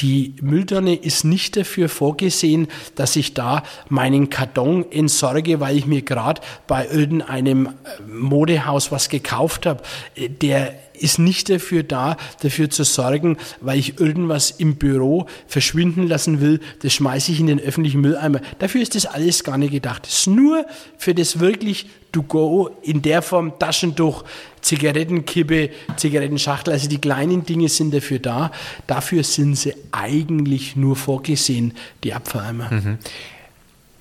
Die 0.00 0.34
Mülltonne 0.40 0.94
ist 0.94 1.24
nicht 1.24 1.56
dafür 1.56 1.88
vorgesehen, 1.88 2.68
dass 2.94 3.16
ich 3.16 3.34
da 3.34 3.64
meinen 3.88 4.30
Karton 4.30 4.90
entsorge, 4.92 5.58
weil 5.58 5.76
ich 5.76 5.86
mir 5.86 6.02
gerade 6.02 6.40
bei 6.68 6.86
irgendeinem 6.86 7.66
äh, 7.66 7.70
Modehaus 8.06 8.92
was 8.92 9.08
gekauft 9.08 9.66
habe. 9.66 9.82
Der 10.16 10.74
ist 10.94 11.18
nicht 11.18 11.50
dafür 11.50 11.82
da, 11.82 12.16
dafür 12.42 12.70
zu 12.70 12.84
sorgen, 12.84 13.38
weil 13.60 13.78
ich 13.78 13.98
irgendwas 14.00 14.50
im 14.52 14.76
Büro 14.76 15.26
verschwinden 15.46 16.06
lassen 16.06 16.40
will, 16.40 16.60
das 16.82 16.92
schmeiße 16.92 17.32
ich 17.32 17.40
in 17.40 17.46
den 17.46 17.60
öffentlichen 17.60 18.00
Mülleimer. 18.00 18.40
Dafür 18.58 18.82
ist 18.82 18.94
das 18.94 19.06
alles 19.06 19.44
gar 19.44 19.58
nicht 19.58 19.72
gedacht. 19.72 20.06
Es 20.06 20.20
ist 20.20 20.26
nur 20.26 20.64
für 20.96 21.14
das 21.14 21.40
wirklich 21.40 21.86
to 22.12 22.22
go 22.22 22.70
in 22.82 23.02
der 23.02 23.22
Form 23.22 23.58
Taschentuch, 23.58 24.24
Zigarettenkippe, 24.60 25.70
Zigarettenschachtel. 25.96 26.72
Also 26.72 26.88
die 26.88 26.98
kleinen 26.98 27.44
Dinge 27.44 27.68
sind 27.68 27.92
dafür 27.94 28.18
da. 28.18 28.50
Dafür 28.86 29.24
sind 29.24 29.56
sie 29.56 29.74
eigentlich 29.92 30.76
nur 30.76 30.96
vorgesehen, 30.96 31.74
die 32.04 32.14
Abfalleimer. 32.14 32.72
Mhm. 32.72 32.98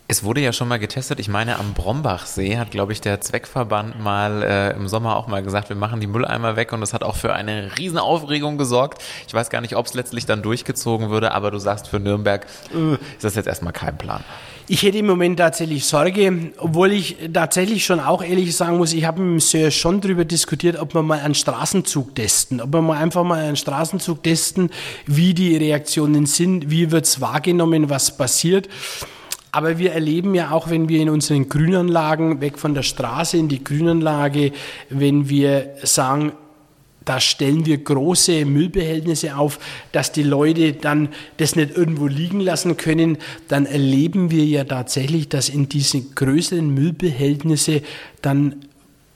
Es 0.10 0.24
wurde 0.24 0.40
ja 0.40 0.54
schon 0.54 0.70
mal 0.70 0.80
getestet. 0.80 1.20
Ich 1.20 1.28
meine, 1.28 1.60
am 1.60 1.74
Brombachsee 1.74 2.58
hat, 2.58 2.72
glaube 2.72 2.94
ich, 2.94 3.02
der 3.02 3.20
Zweckverband 3.20 4.02
mal 4.02 4.42
äh, 4.42 4.72
im 4.72 4.88
Sommer 4.88 5.18
auch 5.18 5.28
mal 5.28 5.44
gesagt, 5.44 5.68
wir 5.68 5.76
machen 5.76 6.00
die 6.00 6.08
Mülleimer 6.08 6.56
weg 6.56 6.72
und 6.72 6.80
das 6.80 6.94
hat 6.94 7.04
auch 7.04 7.18
für 7.18 7.34
eine 7.34 7.78
riesen 7.78 7.98
Aufregung 7.98 8.58
gesorgt. 8.58 9.04
Ich 9.28 9.34
weiß 9.34 9.50
gar 9.50 9.60
nicht, 9.60 9.76
ob 9.76 9.86
es 9.86 9.96
letztlich 9.96 10.26
dann 10.26 10.42
durchgezogen 10.42 11.10
würde, 11.10 11.34
aber 11.34 11.52
du 11.52 11.60
sagst, 11.60 11.90
für 11.90 12.00
Nürnberg 12.00 12.48
äh, 12.74 12.94
ist 12.94 13.24
das 13.24 13.36
jetzt 13.36 13.48
erstmal 13.48 13.74
kein 13.74 13.98
Plan. 13.98 14.24
Ich 14.70 14.84
hätte 14.84 14.98
im 14.98 15.08
Moment 15.08 15.40
tatsächlich 15.40 15.86
Sorge, 15.86 16.52
obwohl 16.58 16.94
ich 16.94 17.18
tatsächlich 17.34 17.86
schon 17.86 18.00
auch 18.00 18.24
ehrlich 18.24 18.56
sagen 18.56 18.78
muss, 18.78 18.94
ich 18.94 19.04
habe 19.04 19.22
mit 19.22 19.32
dem 19.34 19.40
Sir 19.42 19.72
schon 19.72 20.00
darüber 20.00 20.24
diskutiert, 20.24 20.78
ob 20.78 20.94
wir 20.94 21.04
mal 21.04 21.20
einen 21.20 21.36
Straßenzug 21.36 22.16
testen, 22.16 22.62
ob 22.62 22.74
wir 22.74 22.82
mal 22.82 22.98
einfach 22.98 23.26
mal 23.26 23.44
einen 23.44 23.58
Straßenzug 23.58 24.24
testen, 24.24 24.70
wie 25.06 25.34
die 25.34 25.58
Reaktionen 25.58 26.26
sind, 26.28 26.70
wie 26.70 26.92
wird 26.92 27.04
es 27.04 27.20
wahrgenommen, 27.20 27.90
was 27.90 28.16
passiert. 28.16 28.70
Aber 29.58 29.80
wir 29.80 29.92
erleben 29.94 30.36
ja 30.36 30.52
auch, 30.52 30.70
wenn 30.70 30.88
wir 30.88 31.02
in 31.02 31.10
unseren 31.10 31.50
Grünanlagen 31.50 32.42
weg 32.42 32.60
von 32.60 32.76
der 32.76 32.84
Straße 32.84 33.38
in 33.38 33.48
die 33.48 33.64
Grünanlage, 33.64 34.52
wenn 34.92 35.30
wir 35.30 35.74
sagen, 35.82 36.34
da 37.04 37.20
stellen 37.20 37.66
wir 37.66 37.80
große 37.80 38.46
Müllbehältnisse 38.46 39.36
auf, 39.36 39.58
dass 39.94 40.12
die 40.12 40.22
Leute 40.22 40.74
dann 40.74 41.10
das 41.38 41.56
nicht 41.56 41.76
irgendwo 41.76 42.06
liegen 42.06 42.40
lassen 42.40 42.78
können, 42.78 43.18
dann 43.48 43.66
erleben 43.66 44.30
wir 44.30 44.46
ja 44.46 44.64
tatsächlich, 44.64 45.28
dass 45.28 45.50
in 45.50 45.68
diesen 45.68 46.14
größeren 46.14 46.72
Müllbehältnisse 46.72 47.82
dann 48.22 48.58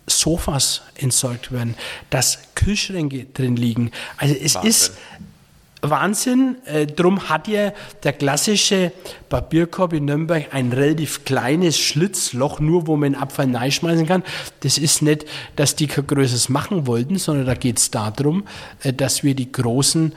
Sofas 0.08 0.82
entsorgt 0.96 1.52
werden, 1.52 1.76
dass 2.10 2.40
Kühlschränke 2.56 3.28
drin 3.32 3.58
liegen. 3.58 3.92
Also 4.18 4.34
es 4.34 4.56
Wahnsinn. 4.56 4.70
ist 4.72 4.94
Wahnsinn. 5.82 6.58
Äh, 6.66 6.86
drum 6.86 7.30
hat 7.30 7.48
ja 7.48 7.74
der 8.04 8.14
klassische 8.14 8.92
Papierkorb 9.30 9.94
in 9.94 10.06
Nürnberg 10.06 10.54
ein 10.54 10.72
relativ 10.72 11.26
kleines 11.26 11.80
Schlitzloch, 11.80 12.60
nur 12.60 12.88
wo 12.88 12.96
man 12.98 13.16
Abfall 13.16 13.56
reinschmeißen 13.56 14.06
kann. 14.06 14.24
Das 14.62 14.78
ist 14.78 15.02
nicht, 15.02 15.26
dass 15.56 15.76
die 15.76 15.88
kein 15.88 16.08
größeres 16.08 16.50
machen 16.50 16.88
wollten, 16.88 17.18
sondern 17.18 17.46
da 17.46 17.56
geht 17.56 17.80
es 17.80 17.92
darum, 17.92 18.44
äh, 18.84 18.94
dass 18.94 19.24
wir 19.24 19.36
die 19.36 19.52
großen 19.52 20.14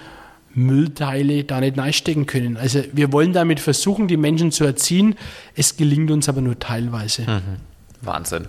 Müllteile 0.55 1.45
da 1.45 1.61
nicht 1.61 1.79
reinstecken 1.79 2.27
können. 2.27 2.57
Also 2.57 2.83
wir 2.93 3.13
wollen 3.13 3.33
damit 3.33 3.59
versuchen, 3.59 4.07
die 4.07 4.17
Menschen 4.17 4.53
zu 4.53 4.65
erziehen. 4.65 5.17
Es 5.57 5.77
gelingt 5.77 6.11
uns 6.11 6.29
aber 6.29 6.41
nur 6.41 6.59
teilweise. 6.59 7.23
Mhm. 7.23 7.57
Wahnsinn. 8.03 8.47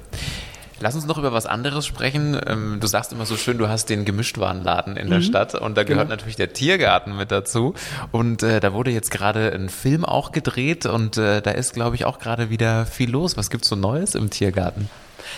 Lass 0.81 0.95
uns 0.95 1.05
noch 1.05 1.17
über 1.17 1.31
was 1.31 1.45
anderes 1.45 1.85
sprechen. 1.85 2.39
Ähm, 2.45 2.77
du 2.81 2.87
sagst 2.87 3.13
immer 3.13 3.25
so 3.25 3.37
schön, 3.37 3.57
du 3.57 3.69
hast 3.69 3.89
den 3.89 4.03
Gemischtwarenladen 4.03 4.97
in 4.97 5.09
der 5.09 5.19
mhm. 5.19 5.23
Stadt 5.23 5.55
und 5.55 5.77
da 5.77 5.83
gehört 5.83 6.07
genau. 6.07 6.15
natürlich 6.15 6.35
der 6.35 6.51
Tiergarten 6.51 7.15
mit 7.15 7.31
dazu. 7.31 7.73
Und 8.11 8.43
äh, 8.43 8.59
da 8.59 8.73
wurde 8.73 8.91
jetzt 8.91 9.09
gerade 9.09 9.53
ein 9.53 9.69
Film 9.69 10.03
auch 10.03 10.31
gedreht 10.31 10.85
und 10.85 11.17
äh, 11.17 11.41
da 11.41 11.51
ist, 11.51 11.73
glaube 11.73 11.95
ich, 11.95 12.05
auch 12.05 12.19
gerade 12.19 12.49
wieder 12.49 12.85
viel 12.85 13.09
los. 13.09 13.37
Was 13.37 13.49
gibt's 13.49 13.69
so 13.69 13.75
Neues 13.75 14.15
im 14.15 14.29
Tiergarten? 14.29 14.89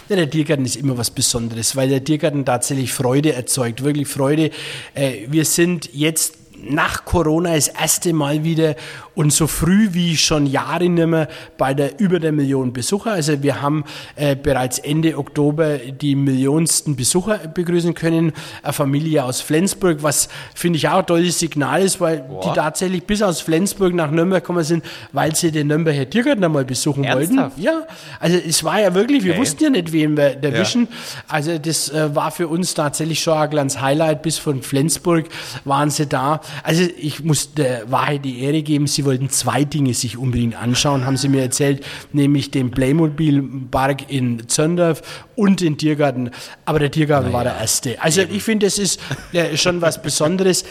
Ja, 0.10 0.15
der 0.15 0.30
Tiergarten 0.30 0.65
ist 0.65 0.76
immer 0.76 0.97
was 0.97 1.12
Besonderes, 1.12 1.76
weil 1.76 1.89
der 1.89 2.04
Tiergarten 2.04 2.43
tatsächlich 2.43 2.91
Freude 2.91 3.34
erzeugt, 3.34 3.84
wirklich 3.84 4.08
Freude. 4.08 4.50
Äh, 4.95 5.28
wir 5.28 5.45
sind 5.45 5.89
jetzt 5.93 6.36
nach 6.63 7.06
Corona 7.06 7.54
das 7.54 7.67
erste 7.67 8.13
Mal 8.13 8.43
wieder 8.43 8.76
und 9.17 9.34
so 9.34 9.47
früh 9.47 9.89
wie 9.93 10.15
schon 10.15 10.45
Jahre 10.45 10.88
nicht 10.88 11.08
mehr 11.08 11.27
bei 11.58 11.73
der 11.73 11.99
über 11.99 12.19
der 12.19 12.32
Million 12.32 12.71
Besucher. 12.71 13.13
Also 13.13 13.41
wir 13.41 13.63
haben 13.63 13.84
äh, 14.15 14.36
bereits 14.36 14.77
Ende 14.77 15.17
Oktober 15.17 15.80
die 15.80 16.15
millionsten 16.15 16.95
Besucher 16.95 17.39
begrüßen 17.39 17.95
können. 17.95 18.32
Eine 18.62 18.73
Familie 18.73 19.23
aus 19.23 19.41
Flensburg, 19.41 20.03
was 20.03 20.30
finde 20.53 20.77
ich 20.77 20.88
auch 20.88 20.99
ein 20.99 21.08
tolles 21.08 21.39
Signal 21.39 21.82
ist, 21.82 21.99
weil 21.99 22.19
Boah. 22.19 22.43
die 22.43 22.56
tatsächlich 22.56 23.06
bis 23.06 23.23
aus 23.23 23.41
Flensburg 23.41 23.95
nach 23.95 24.12
Nürnberg 24.12 24.43
gekommen 24.43 24.63
sind, 24.63 24.86
weil 25.13 25.36
sie 25.36 25.51
den 25.51 25.65
Nürnberger 25.65 26.08
Tiergarten 26.08 26.43
einmal 26.43 26.65
besuchen 26.65 27.03
Ernsthaft? 27.03 27.58
wollten. 27.58 27.62
Ja, 27.62 27.88
also 28.19 28.38
es 28.38 28.63
war 28.63 28.80
ja 28.80 28.93
wirklich, 28.93 29.23
wir 29.23 29.32
okay. 29.32 29.41
wussten 29.41 29.63
ja 29.63 29.69
nicht, 29.71 29.91
wen 29.93 30.15
wir 30.15 30.43
erwischen. 30.43 30.84
Ja. 30.84 30.88
Also 31.27 31.58
das 31.58 31.89
äh, 31.89 32.15
war 32.15 32.30
für 32.30 32.47
uns 32.47 32.75
tatsächlich 32.75 33.19
schon 33.19 33.36
ein 33.36 33.49
kleines 33.49 33.82
Highlight. 33.82 34.21
Bis 34.21 34.38
von 34.38 34.62
Flensburg 34.62 35.25
waren 35.65 35.89
sie 35.89 36.06
da. 36.06 36.39
Also 36.62 36.84
ich 36.99 37.23
muss 37.23 37.56
der 37.56 37.89
Wahrheit 37.89 38.23
die 38.23 38.43
Ehre 38.43 38.62
geben, 38.62 38.86
sie 38.86 39.07
wollten 39.08 39.30
zwei 39.32 39.63
Dinge 39.63 39.96
sich 39.96 40.17
unbedingt 40.17 40.56
anschauen, 40.56 41.08
haben 41.08 41.17
sie 41.17 41.30
mir 41.30 41.41
erzählt, 41.41 41.84
nämlich 42.13 42.52
den 42.52 42.70
Playmobil-Park 42.70 44.12
in 44.12 44.48
Zöndorf 44.48 45.02
und 45.36 45.62
den 45.62 45.78
Tiergarten. 45.80 46.30
Aber 46.65 46.78
der 46.78 46.91
Tiergarten 46.91 47.32
naja. 47.32 47.38
war 47.38 47.43
der 47.43 47.58
erste. 47.58 48.00
Also 48.02 48.22
ich 48.22 48.43
finde, 48.43 48.67
das 48.67 48.78
ist 48.78 49.00
äh, 49.34 49.58
schon 49.58 49.82
was 49.82 50.00
Besonderes. 50.02 50.63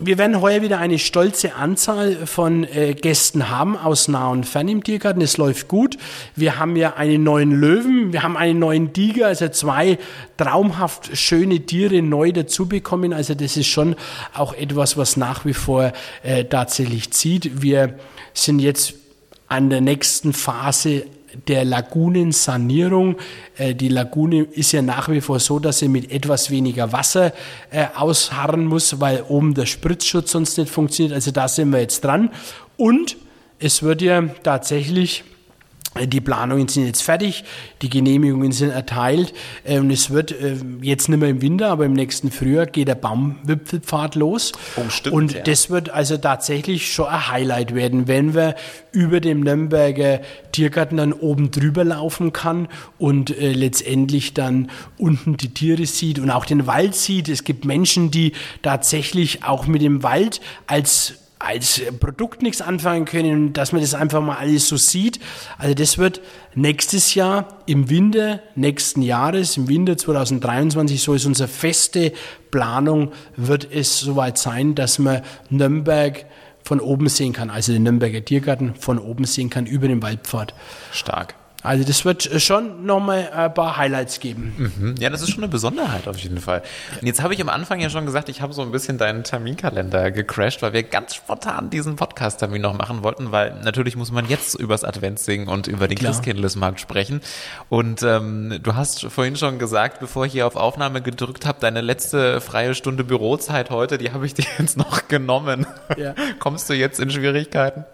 Wir 0.00 0.16
werden 0.16 0.40
heuer 0.40 0.62
wieder 0.62 0.78
eine 0.78 1.00
stolze 1.00 1.56
Anzahl 1.56 2.24
von 2.24 2.62
äh, 2.62 2.94
Gästen 2.94 3.48
haben 3.48 3.76
aus 3.76 4.06
nah 4.06 4.28
und 4.28 4.46
fern 4.46 4.68
im 4.68 4.84
Tiergarten. 4.84 5.20
Es 5.20 5.38
läuft 5.38 5.66
gut. 5.66 5.98
Wir 6.36 6.56
haben 6.56 6.76
ja 6.76 6.94
einen 6.94 7.24
neuen 7.24 7.50
Löwen, 7.50 8.12
wir 8.12 8.22
haben 8.22 8.36
einen 8.36 8.60
neuen 8.60 8.92
Tiger, 8.92 9.26
also 9.26 9.48
zwei 9.48 9.98
traumhaft 10.36 11.16
schöne 11.16 11.66
Tiere 11.66 12.00
neu 12.00 12.30
dazu 12.30 12.68
bekommen. 12.68 13.12
Also 13.12 13.34
das 13.34 13.56
ist 13.56 13.66
schon 13.66 13.96
auch 14.34 14.54
etwas, 14.54 14.96
was 14.96 15.16
nach 15.16 15.44
wie 15.44 15.54
vor 15.54 15.92
äh, 16.22 16.44
tatsächlich 16.44 17.10
zieht. 17.10 17.60
Wir 17.60 17.98
sind 18.34 18.60
jetzt 18.60 18.94
an 19.48 19.68
der 19.68 19.80
nächsten 19.80 20.32
Phase 20.32 21.06
der 21.46 21.64
Lagunensanierung. 21.64 23.16
Äh, 23.56 23.74
die 23.74 23.88
Lagune 23.88 24.42
ist 24.42 24.72
ja 24.72 24.82
nach 24.82 25.08
wie 25.08 25.20
vor 25.20 25.40
so, 25.40 25.58
dass 25.58 25.78
sie 25.78 25.88
mit 25.88 26.10
etwas 26.10 26.50
weniger 26.50 26.92
Wasser 26.92 27.32
äh, 27.70 27.86
ausharren 27.94 28.66
muss, 28.66 29.00
weil 29.00 29.24
oben 29.28 29.54
der 29.54 29.66
Spritzschutz 29.66 30.32
sonst 30.32 30.58
nicht 30.58 30.70
funktioniert. 30.70 31.14
Also 31.14 31.30
da 31.30 31.48
sind 31.48 31.70
wir 31.70 31.80
jetzt 31.80 32.04
dran. 32.04 32.30
Und 32.76 33.16
es 33.58 33.82
wird 33.82 34.02
ja 34.02 34.22
tatsächlich 34.42 35.24
die 36.06 36.20
Planungen 36.20 36.68
sind 36.68 36.86
jetzt 36.86 37.02
fertig, 37.02 37.44
die 37.82 37.88
Genehmigungen 37.88 38.52
sind 38.52 38.70
erteilt 38.70 39.32
äh, 39.64 39.78
und 39.78 39.90
es 39.90 40.10
wird 40.10 40.32
äh, 40.32 40.56
jetzt 40.82 41.08
nicht 41.08 41.18
mehr 41.18 41.30
im 41.30 41.42
Winter, 41.42 41.70
aber 41.70 41.86
im 41.86 41.92
nächsten 41.92 42.30
Frühjahr 42.30 42.66
geht 42.66 42.88
der 42.88 42.94
Baumwipfelpfad 42.94 44.14
los. 44.14 44.52
Oh, 44.76 44.88
stimmt, 44.88 45.14
und 45.14 45.32
ja. 45.32 45.40
das 45.40 45.70
wird 45.70 45.90
also 45.90 46.16
tatsächlich 46.16 46.92
schon 46.92 47.06
ein 47.06 47.30
Highlight 47.30 47.74
werden, 47.74 48.06
wenn 48.06 48.34
wir 48.34 48.54
über 48.92 49.20
dem 49.20 49.40
Nürnberger 49.40 50.20
Tiergarten 50.52 50.98
dann 50.98 51.12
oben 51.12 51.50
drüber 51.50 51.84
laufen 51.84 52.32
kann 52.32 52.68
und 52.98 53.36
äh, 53.36 53.52
letztendlich 53.52 54.34
dann 54.34 54.70
unten 54.98 55.36
die 55.36 55.52
Tiere 55.52 55.86
sieht 55.86 56.18
und 56.18 56.30
auch 56.30 56.44
den 56.44 56.66
Wald 56.66 56.94
sieht. 56.94 57.28
Es 57.28 57.44
gibt 57.44 57.64
Menschen, 57.64 58.10
die 58.10 58.32
tatsächlich 58.62 59.44
auch 59.44 59.66
mit 59.66 59.82
dem 59.82 60.02
Wald 60.02 60.40
als 60.66 61.14
als 61.38 61.80
Produkt 62.00 62.42
nichts 62.42 62.60
anfangen 62.60 63.04
können, 63.04 63.52
dass 63.52 63.72
man 63.72 63.80
das 63.80 63.94
einfach 63.94 64.20
mal 64.20 64.36
alles 64.36 64.68
so 64.68 64.76
sieht. 64.76 65.20
Also 65.56 65.74
das 65.74 65.98
wird 65.98 66.20
nächstes 66.54 67.14
Jahr 67.14 67.58
im 67.66 67.90
Winter 67.90 68.40
nächsten 68.56 69.02
Jahres, 69.02 69.56
im 69.56 69.68
Winter 69.68 69.96
2023, 69.96 71.00
so 71.00 71.14
ist 71.14 71.26
unsere 71.26 71.48
feste 71.48 72.12
Planung, 72.50 73.12
wird 73.36 73.68
es 73.70 74.00
soweit 74.00 74.38
sein, 74.38 74.74
dass 74.74 74.98
man 74.98 75.22
Nürnberg 75.50 76.26
von 76.64 76.80
oben 76.80 77.08
sehen 77.08 77.32
kann, 77.32 77.50
also 77.50 77.72
den 77.72 77.84
Nürnberger 77.84 78.24
Tiergarten 78.24 78.74
von 78.74 78.98
oben 78.98 79.24
sehen 79.24 79.48
kann 79.48 79.66
über 79.66 79.88
den 79.88 80.02
Waldpfad. 80.02 80.54
Stark. 80.92 81.37
Also 81.64 81.84
das 81.84 82.04
wird 82.04 82.40
schon 82.40 82.86
nochmal 82.86 83.30
ein 83.34 83.52
paar 83.52 83.76
Highlights 83.76 84.20
geben. 84.20 84.54
Mhm. 84.76 84.94
Ja, 85.00 85.10
das 85.10 85.22
ist 85.22 85.30
schon 85.30 85.42
eine 85.42 85.50
Besonderheit 85.50 86.06
auf 86.06 86.16
jeden 86.18 86.38
Fall. 86.38 86.62
Und 87.00 87.06
jetzt 87.06 87.20
habe 87.20 87.34
ich 87.34 87.40
am 87.40 87.48
Anfang 87.48 87.80
ja 87.80 87.90
schon 87.90 88.06
gesagt, 88.06 88.28
ich 88.28 88.40
habe 88.40 88.52
so 88.52 88.62
ein 88.62 88.70
bisschen 88.70 88.96
deinen 88.96 89.24
Terminkalender 89.24 90.12
gecrashed, 90.12 90.62
weil 90.62 90.72
wir 90.72 90.84
ganz 90.84 91.16
spontan 91.16 91.68
diesen 91.68 91.96
Podcast-Termin 91.96 92.62
noch 92.62 92.78
machen 92.78 93.02
wollten, 93.02 93.32
weil 93.32 93.54
natürlich 93.64 93.96
muss 93.96 94.12
man 94.12 94.28
jetzt 94.28 94.54
übers 94.54 94.84
Advent 94.84 95.18
singen 95.18 95.48
und 95.48 95.66
über 95.66 95.88
den 95.88 95.98
Christkindlesmarkt 95.98 96.78
sprechen. 96.78 97.22
Und 97.68 98.04
ähm, 98.04 98.60
du 98.62 98.76
hast 98.76 99.06
vorhin 99.06 99.34
schon 99.34 99.58
gesagt, 99.58 99.98
bevor 99.98 100.26
ich 100.26 100.32
hier 100.32 100.46
auf 100.46 100.54
Aufnahme 100.54 101.02
gedrückt 101.02 101.44
habe, 101.44 101.58
deine 101.60 101.80
letzte 101.80 102.40
freie 102.40 102.76
Stunde 102.76 103.02
Bürozeit 103.02 103.70
heute, 103.70 103.98
die 103.98 104.12
habe 104.12 104.26
ich 104.26 104.34
dir 104.34 104.44
jetzt 104.60 104.76
noch 104.76 105.08
genommen. 105.08 105.66
Ja. 105.96 106.14
Kommst 106.38 106.70
du 106.70 106.74
jetzt 106.74 107.00
in 107.00 107.10
Schwierigkeiten? 107.10 107.84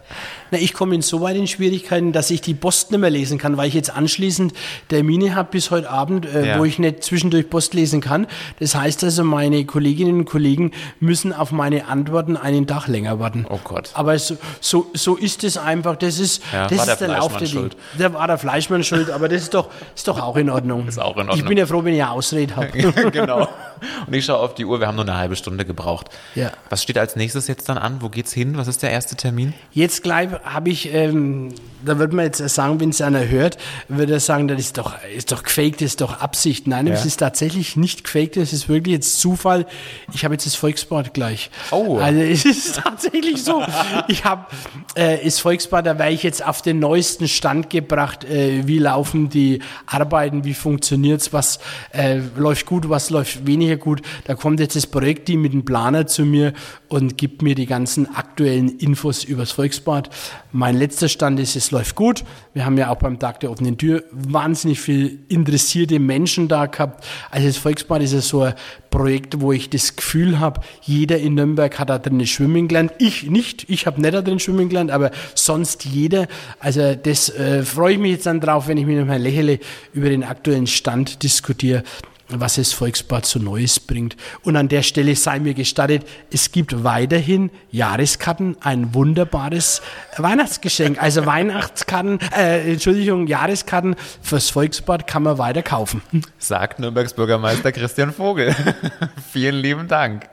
Na, 0.51 0.59
ich 0.59 0.75
komme 0.75 0.95
insoweit 0.95 1.37
in 1.37 1.47
Schwierigkeiten, 1.47 2.13
dass 2.13 2.31
ich 2.31 2.43
die 2.43 2.53
Post 2.53 2.91
nicht 2.91 3.01
mehr 3.01 3.09
lesen 3.09 3.39
kann, 3.39 3.54
weil 3.57 3.69
ich 3.69 3.75
jetzt 3.75 3.95
anschließend 3.95 4.53
Termine 4.89 5.35
habe 5.35 5.49
bis 5.51 5.71
heute 5.71 5.91
Abend, 5.91 6.27
äh, 6.27 6.49
ja. 6.49 6.59
wo 6.59 6.65
ich 6.65 6.79
nicht 6.79 7.03
zwischendurch 7.03 7.49
Post 7.51 7.75
lesen 7.75 8.01
kann. 8.01 8.27
Das 8.61 8.75
heißt 8.75 9.05
also, 9.05 9.25
meine 9.25 9.65
Kolleginnen 9.65 10.21
und 10.21 10.25
Kollegen 10.25 10.73
müssen 11.01 11.33
auf 11.33 11.53
meine 11.53 11.89
Antworten 11.89 12.37
einen 12.37 12.67
Tag 12.67 12.89
länger 12.89 13.19
warten. 13.19 13.47
Oh 13.49 13.59
Gott. 13.63 13.91
Aber 13.95 14.19
so, 14.19 14.37
so, 14.61 14.91
so 14.95 15.17
ist 15.17 15.45
es 15.45 15.57
einfach. 15.57 15.97
Das 15.97 16.19
ist, 16.19 16.43
ja, 16.53 16.67
das 16.67 16.79
ist 16.79 17.01
der, 17.01 17.09
der 17.09 17.19
Lauf 17.19 17.37
der 17.37 17.49
Dinge. 17.49 17.71
Da 17.99 18.13
war 18.13 18.27
der 18.27 18.39
Fleischmann 18.39 18.85
schuld, 18.85 19.11
aber 19.11 19.29
das 19.29 19.43
ist 19.43 19.55
doch, 19.55 19.71
ist 19.95 20.09
doch 20.09 20.21
auch 20.21 20.37
in 20.37 20.51
Ordnung. 20.51 20.87
Ist 20.95 20.99
auch 20.99 21.15
in 21.17 21.29
Ordnung. 21.29 21.39
Ich 21.39 21.45
bin 21.45 21.59
ja 21.59 21.67
froh, 21.67 21.83
wenn 21.85 21.95
ich 21.95 22.05
Ausrede 22.05 22.55
habe. 22.57 22.69
genau. 23.11 23.49
Und 24.07 24.15
ich 24.15 24.25
schaue 24.25 24.39
auf 24.39 24.55
die 24.55 24.65
Uhr, 24.65 24.81
wir 24.81 24.87
haben 24.87 24.97
nur 24.97 25.05
eine 25.05 25.17
halbe 25.17 25.37
Stunde 25.37 25.65
gebraucht. 25.65 26.09
Ja. 26.35 26.53
Was 26.71 26.83
steht 26.83 26.99
als 26.99 27.17
nächstes 27.17 27.49
jetzt 27.49 27.69
dann 27.69 27.79
an? 27.79 28.01
Wo 28.01 28.09
geht's 28.09 28.33
hin? 28.33 28.57
Was 28.57 28.69
ist 28.69 28.83
der 28.83 28.91
erste 28.91 29.17
Termin? 29.17 29.55
Jetzt 29.73 30.03
gleich 30.03 30.31
habe 30.45 30.71
ich, 30.71 30.93
ähm, 30.93 31.55
da 31.85 31.99
wird 31.99 32.13
man 32.13 32.25
jetzt 32.25 32.39
sagen, 32.49 32.81
wenn 32.81 32.91
es 32.91 33.01
einer 33.01 33.29
hört, 33.29 33.59
würde 33.89 34.15
er 34.15 34.21
sagen, 34.21 34.49
das 34.49 34.59
ist 34.59 34.79
doch, 34.79 34.95
ist 35.17 35.33
doch 35.33 35.43
gefaked, 35.43 35.81
das 35.81 35.87
ist 35.87 36.01
doch 36.01 36.21
Absicht. 36.21 36.67
Nein, 36.67 36.87
es 36.89 37.01
ja. 37.01 37.07
ist 37.07 37.17
tatsächlich 37.19 37.77
nicht 37.77 38.05
gefaked, 38.05 38.37
es 38.37 38.53
ist 38.53 38.69
wirklich 38.69 38.95
jetzt 38.95 39.21
Zufall. 39.21 39.67
Ich 40.13 40.25
habe 40.25 40.35
jetzt 40.35 40.47
das 40.47 40.55
Volksbad 40.55 41.15
gleich. 41.15 41.51
Oh. 41.71 41.99
Also 41.99 42.21
es 42.21 42.45
ist 42.45 42.77
tatsächlich 42.83 43.43
so. 43.43 43.63
Ich 44.09 44.25
habe 44.25 44.47
äh, 44.95 45.25
das 45.25 45.39
Volksbad, 45.41 45.87
da 45.87 45.99
wäre 45.99 46.11
ich 46.11 46.23
jetzt 46.23 46.45
auf 46.45 46.63
den 46.63 46.79
neuesten 46.79 47.29
Stand 47.29 47.71
gebracht, 47.71 48.25
äh, 48.25 48.67
wie 48.67 48.79
laufen 48.79 49.29
die 49.29 49.61
Arbeiten, 49.87 50.45
wie 50.45 50.55
funktioniert's, 50.55 51.33
was 51.33 51.59
äh, 51.93 52.21
läuft 52.37 52.67
gut, 52.67 52.89
was 52.89 53.11
läuft 53.11 53.47
weniger 53.47 53.74
gut. 53.77 54.03
Da 54.25 54.35
kommt 54.35 54.61
jetzt 54.61 54.77
das 54.77 54.87
Projektteam 54.87 55.43
mit 55.43 55.53
dem 55.53 55.65
Planer 55.65 56.07
zu 56.07 56.25
mir 56.25 56.53
und 56.89 57.19
gibt 57.19 57.43
mir 57.43 57.55
die 57.55 57.67
ganzen 57.67 58.15
aktuellen 58.15 58.79
Infos 58.79 59.25
übers 59.25 59.53
Volksbad. 59.53 60.11
Mein 60.53 60.77
letzter 60.77 61.09
Stand 61.09 61.41
ist, 61.41 61.57
es 61.57 61.71
läuft 61.71 61.97
gut. 61.97 62.25
Wir 62.53 62.65
haben 62.65 62.79
ja 62.79 62.91
auch 62.91 62.99
beim 62.99 63.19
Tag 63.19 63.41
der 63.41 63.51
offenen 63.51 63.79
Tür 63.79 64.05
wahnsinnig 64.13 64.81
viel 64.81 65.19
interessierte 65.29 65.99
Menschen 65.99 66.49
da 66.49 66.67
gehabt. 66.67 67.05
Also 67.31 67.47
das 67.47 67.57
Volksbad 67.57 68.03
ist 68.03 68.13
ja 68.13 68.21
so 68.21 68.43
ein 68.43 68.55
Projekt, 68.91 69.41
wo 69.41 69.51
ich 69.51 69.71
das 69.71 69.97
Gefühl 69.97 70.39
habe, 70.39 70.61
jeder 70.83 71.19
in 71.19 71.35
Nürnberg 71.35 71.77
hat 71.81 71.91
da 71.91 71.99
drin 71.99 72.25
schwimmen 72.27 72.69
gelernt. 72.69 72.93
Ich 72.99 73.29
nicht, 73.29 73.69
ich 73.69 73.87
habe 73.87 74.01
nicht 74.01 74.15
da 74.15 74.23
drin 74.23 74.39
schwimmen 74.39 74.69
gelernt, 74.69 74.93
aber 74.93 75.11
sonst 75.35 75.85
jeder. 75.85 76.29
Also 76.61 76.95
das 76.95 77.29
äh, 77.29 77.65
freue 77.65 77.95
ich 77.95 77.99
mich 77.99 78.13
jetzt 78.13 78.27
dann 78.27 78.41
drauf, 78.41 78.69
wenn 78.69 78.77
ich 78.77 78.87
mit 78.87 79.05
Herrn 79.05 79.21
Lächele 79.21 79.59
über 79.93 80.11
den 80.11 80.23
aktuellen 80.23 80.69
Stand 80.69 81.25
diskutiere 81.25 81.83
was 82.29 82.59
es 82.59 82.73
Volksbad 82.73 83.27
so 83.27 83.39
Neues 83.39 83.81
bringt. 83.81 84.17
Und 84.43 84.57
an 84.57 84.69
der 84.69 84.83
Stelle 84.83 85.15
sei 85.17 85.41
mir 85.41 85.55
gestattet, 85.55 86.07
es 86.31 86.53
gibt 86.53 86.85
weiterhin 86.85 87.51
Jahreskarten, 87.71 88.57
ein 88.61 88.95
wunderbares 88.95 89.83
Weihnachtsgeschenk. 90.17 91.03
Also 91.03 91.27
Weihnachtskarten, 91.27 92.19
äh, 92.37 92.73
Entschuldigung, 92.73 93.27
Jahreskarten 93.27 93.97
fürs 94.23 94.51
Volksbad 94.51 95.07
kann 95.07 95.23
man 95.23 95.39
weiter 95.39 95.63
kaufen. 95.63 96.03
Sagt 96.39 96.79
Nürnbergs 96.79 97.15
Bürgermeister 97.15 97.73
Christian 97.73 98.13
Vogel. 98.13 98.55
Vielen 99.33 99.57
lieben 99.57 99.89
Dank. 99.89 100.29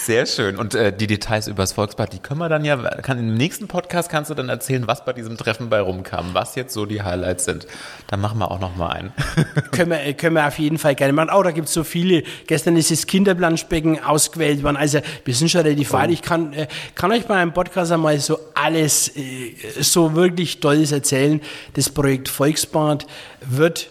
Sehr 0.00 0.24
schön. 0.24 0.56
Und 0.56 0.74
äh, 0.74 0.96
die 0.96 1.06
Details 1.06 1.46
über 1.46 1.62
das 1.62 1.72
Volksbad, 1.72 2.14
die 2.14 2.20
können 2.20 2.40
wir 2.40 2.48
dann 2.48 2.64
ja, 2.64 2.76
kann, 2.76 3.18
im 3.18 3.34
nächsten 3.34 3.68
Podcast 3.68 4.08
kannst 4.08 4.30
du 4.30 4.34
dann 4.34 4.48
erzählen, 4.48 4.86
was 4.86 5.04
bei 5.04 5.12
diesem 5.12 5.36
Treffen 5.36 5.68
bei 5.68 5.78
rumkam, 5.78 6.30
was 6.32 6.54
jetzt 6.54 6.72
so 6.72 6.86
die 6.86 7.02
Highlights 7.02 7.44
sind. 7.44 7.66
Dann 8.06 8.22
machen 8.22 8.38
wir 8.38 8.50
auch 8.50 8.60
noch 8.60 8.74
mal 8.76 8.88
einen. 8.88 9.12
können, 9.72 9.90
wir, 9.90 10.14
können 10.14 10.36
wir 10.36 10.46
auf 10.46 10.58
jeden 10.58 10.78
Fall 10.78 10.94
gerne 10.94 11.12
machen. 11.12 11.28
Oh, 11.34 11.42
da 11.42 11.50
gibt 11.50 11.68
es 11.68 11.74
so 11.74 11.84
viele. 11.84 12.22
Gestern 12.46 12.76
ist 12.76 12.90
das 12.90 13.06
Kinderplanschbecken 13.06 14.02
ausgewählt 14.02 14.62
worden. 14.62 14.78
Also 14.78 15.00
wir 15.26 15.34
sind 15.34 15.50
schon 15.50 15.60
relativ 15.60 15.92
oh. 15.92 15.98
weit. 15.98 16.10
Ich 16.10 16.22
kann, 16.22 16.54
äh, 16.54 16.66
kann 16.94 17.12
euch 17.12 17.26
bei 17.26 17.36
einem 17.36 17.52
Podcast 17.52 17.92
einmal 17.92 18.18
so 18.20 18.38
alles 18.54 19.14
äh, 19.14 19.54
so 19.80 20.14
wirklich 20.14 20.60
Tolles 20.60 20.92
erzählen. 20.92 21.42
Das 21.74 21.90
Projekt 21.90 22.30
Volksbad 22.30 23.06
wird 23.42 23.90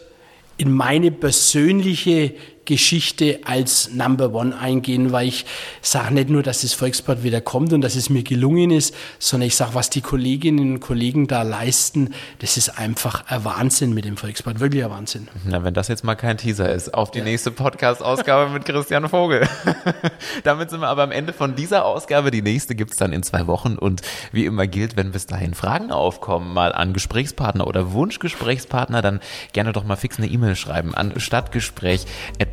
in 0.57 0.71
meine 0.71 1.11
persönliche 1.11 2.33
Geschichte 2.69 3.39
als 3.45 3.89
Number 3.93 4.31
One 4.31 4.55
eingehen, 4.55 5.11
weil 5.11 5.27
ich 5.27 5.43
sage 5.81 6.13
nicht 6.13 6.29
nur, 6.29 6.43
dass 6.43 6.61
das 6.61 6.73
Volksbad 6.73 7.23
wieder 7.23 7.41
kommt 7.41 7.73
und 7.73 7.81
dass 7.81 7.95
es 7.95 8.11
mir 8.11 8.21
gelungen 8.21 8.69
ist, 8.69 8.93
sondern 9.17 9.47
ich 9.47 9.55
sage, 9.55 9.73
was 9.73 9.89
die 9.89 10.01
Kolleginnen 10.01 10.73
und 10.73 10.79
Kollegen 10.79 11.25
da 11.25 11.41
leisten, 11.41 12.13
das 12.37 12.57
ist 12.57 12.77
einfach 12.77 13.25
ein 13.25 13.43
Wahnsinn 13.43 13.95
mit 13.95 14.05
dem 14.05 14.17
Volksbad, 14.17 14.59
wirklich 14.59 14.85
ein 14.85 14.91
Wahnsinn. 14.91 15.27
Na, 15.45 15.63
wenn 15.63 15.73
das 15.73 15.87
jetzt 15.87 16.03
mal 16.03 16.13
kein 16.13 16.37
Teaser 16.37 16.71
ist, 16.71 16.93
auf 16.93 17.09
die 17.09 17.17
ja. 17.17 17.23
nächste 17.23 17.49
Podcast-Ausgabe 17.49 18.51
mit 18.51 18.65
Christian 18.65 19.09
Vogel. 19.09 19.49
Damit 20.43 20.69
sind 20.69 20.81
wir 20.81 20.89
aber 20.89 21.01
am 21.01 21.11
Ende 21.11 21.33
von 21.33 21.55
dieser 21.55 21.85
Ausgabe. 21.85 22.29
Die 22.29 22.43
nächste 22.43 22.75
gibt 22.75 22.91
es 22.91 22.97
dann 22.97 23.13
in 23.13 23.23
zwei 23.23 23.47
Wochen 23.47 23.77
und 23.77 24.03
wie 24.31 24.45
immer 24.45 24.67
gilt, 24.67 24.95
wenn 24.95 25.11
bis 25.11 25.25
dahin 25.25 25.55
Fragen 25.55 25.91
aufkommen, 25.91 26.53
mal 26.53 26.71
an 26.71 26.93
Gesprächspartner 26.93 27.65
oder 27.65 27.93
Wunschgesprächspartner, 27.93 29.01
dann 29.01 29.21
gerne 29.53 29.73
doch 29.73 29.83
mal 29.83 29.95
fix 29.95 30.19
eine 30.19 30.27
E-Mail 30.27 30.55
schreiben 30.55 30.93
an 30.93 31.19
stadtgespräch@ 31.19 32.05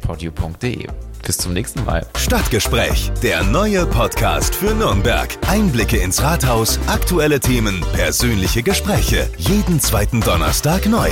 podio.de. 0.07 0.87
Bis 1.25 1.39
zum 1.39 1.53
nächsten 1.53 1.85
Mal. 1.85 2.07
Stadtgespräch, 2.17 3.11
der 3.23 3.43
neue 3.43 3.85
Podcast 3.87 4.55
für 4.55 4.75
Nürnberg. 4.75 5.37
Einblicke 5.49 5.97
ins 5.97 6.23
Rathaus, 6.23 6.79
aktuelle 6.87 7.41
Themen, 7.41 7.85
persönliche 7.93 8.63
Gespräche. 8.63 9.29
Jeden 9.37 9.81
zweiten 9.81 10.21
Donnerstag 10.21 10.87
neu. 10.87 11.11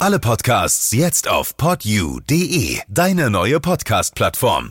Alle 0.00 0.18
Podcasts 0.18 0.92
jetzt 0.92 1.28
auf 1.28 1.56
podyou.de, 1.58 2.78
deine 2.88 3.28
neue 3.28 3.60
Podcast-Plattform. 3.60 4.70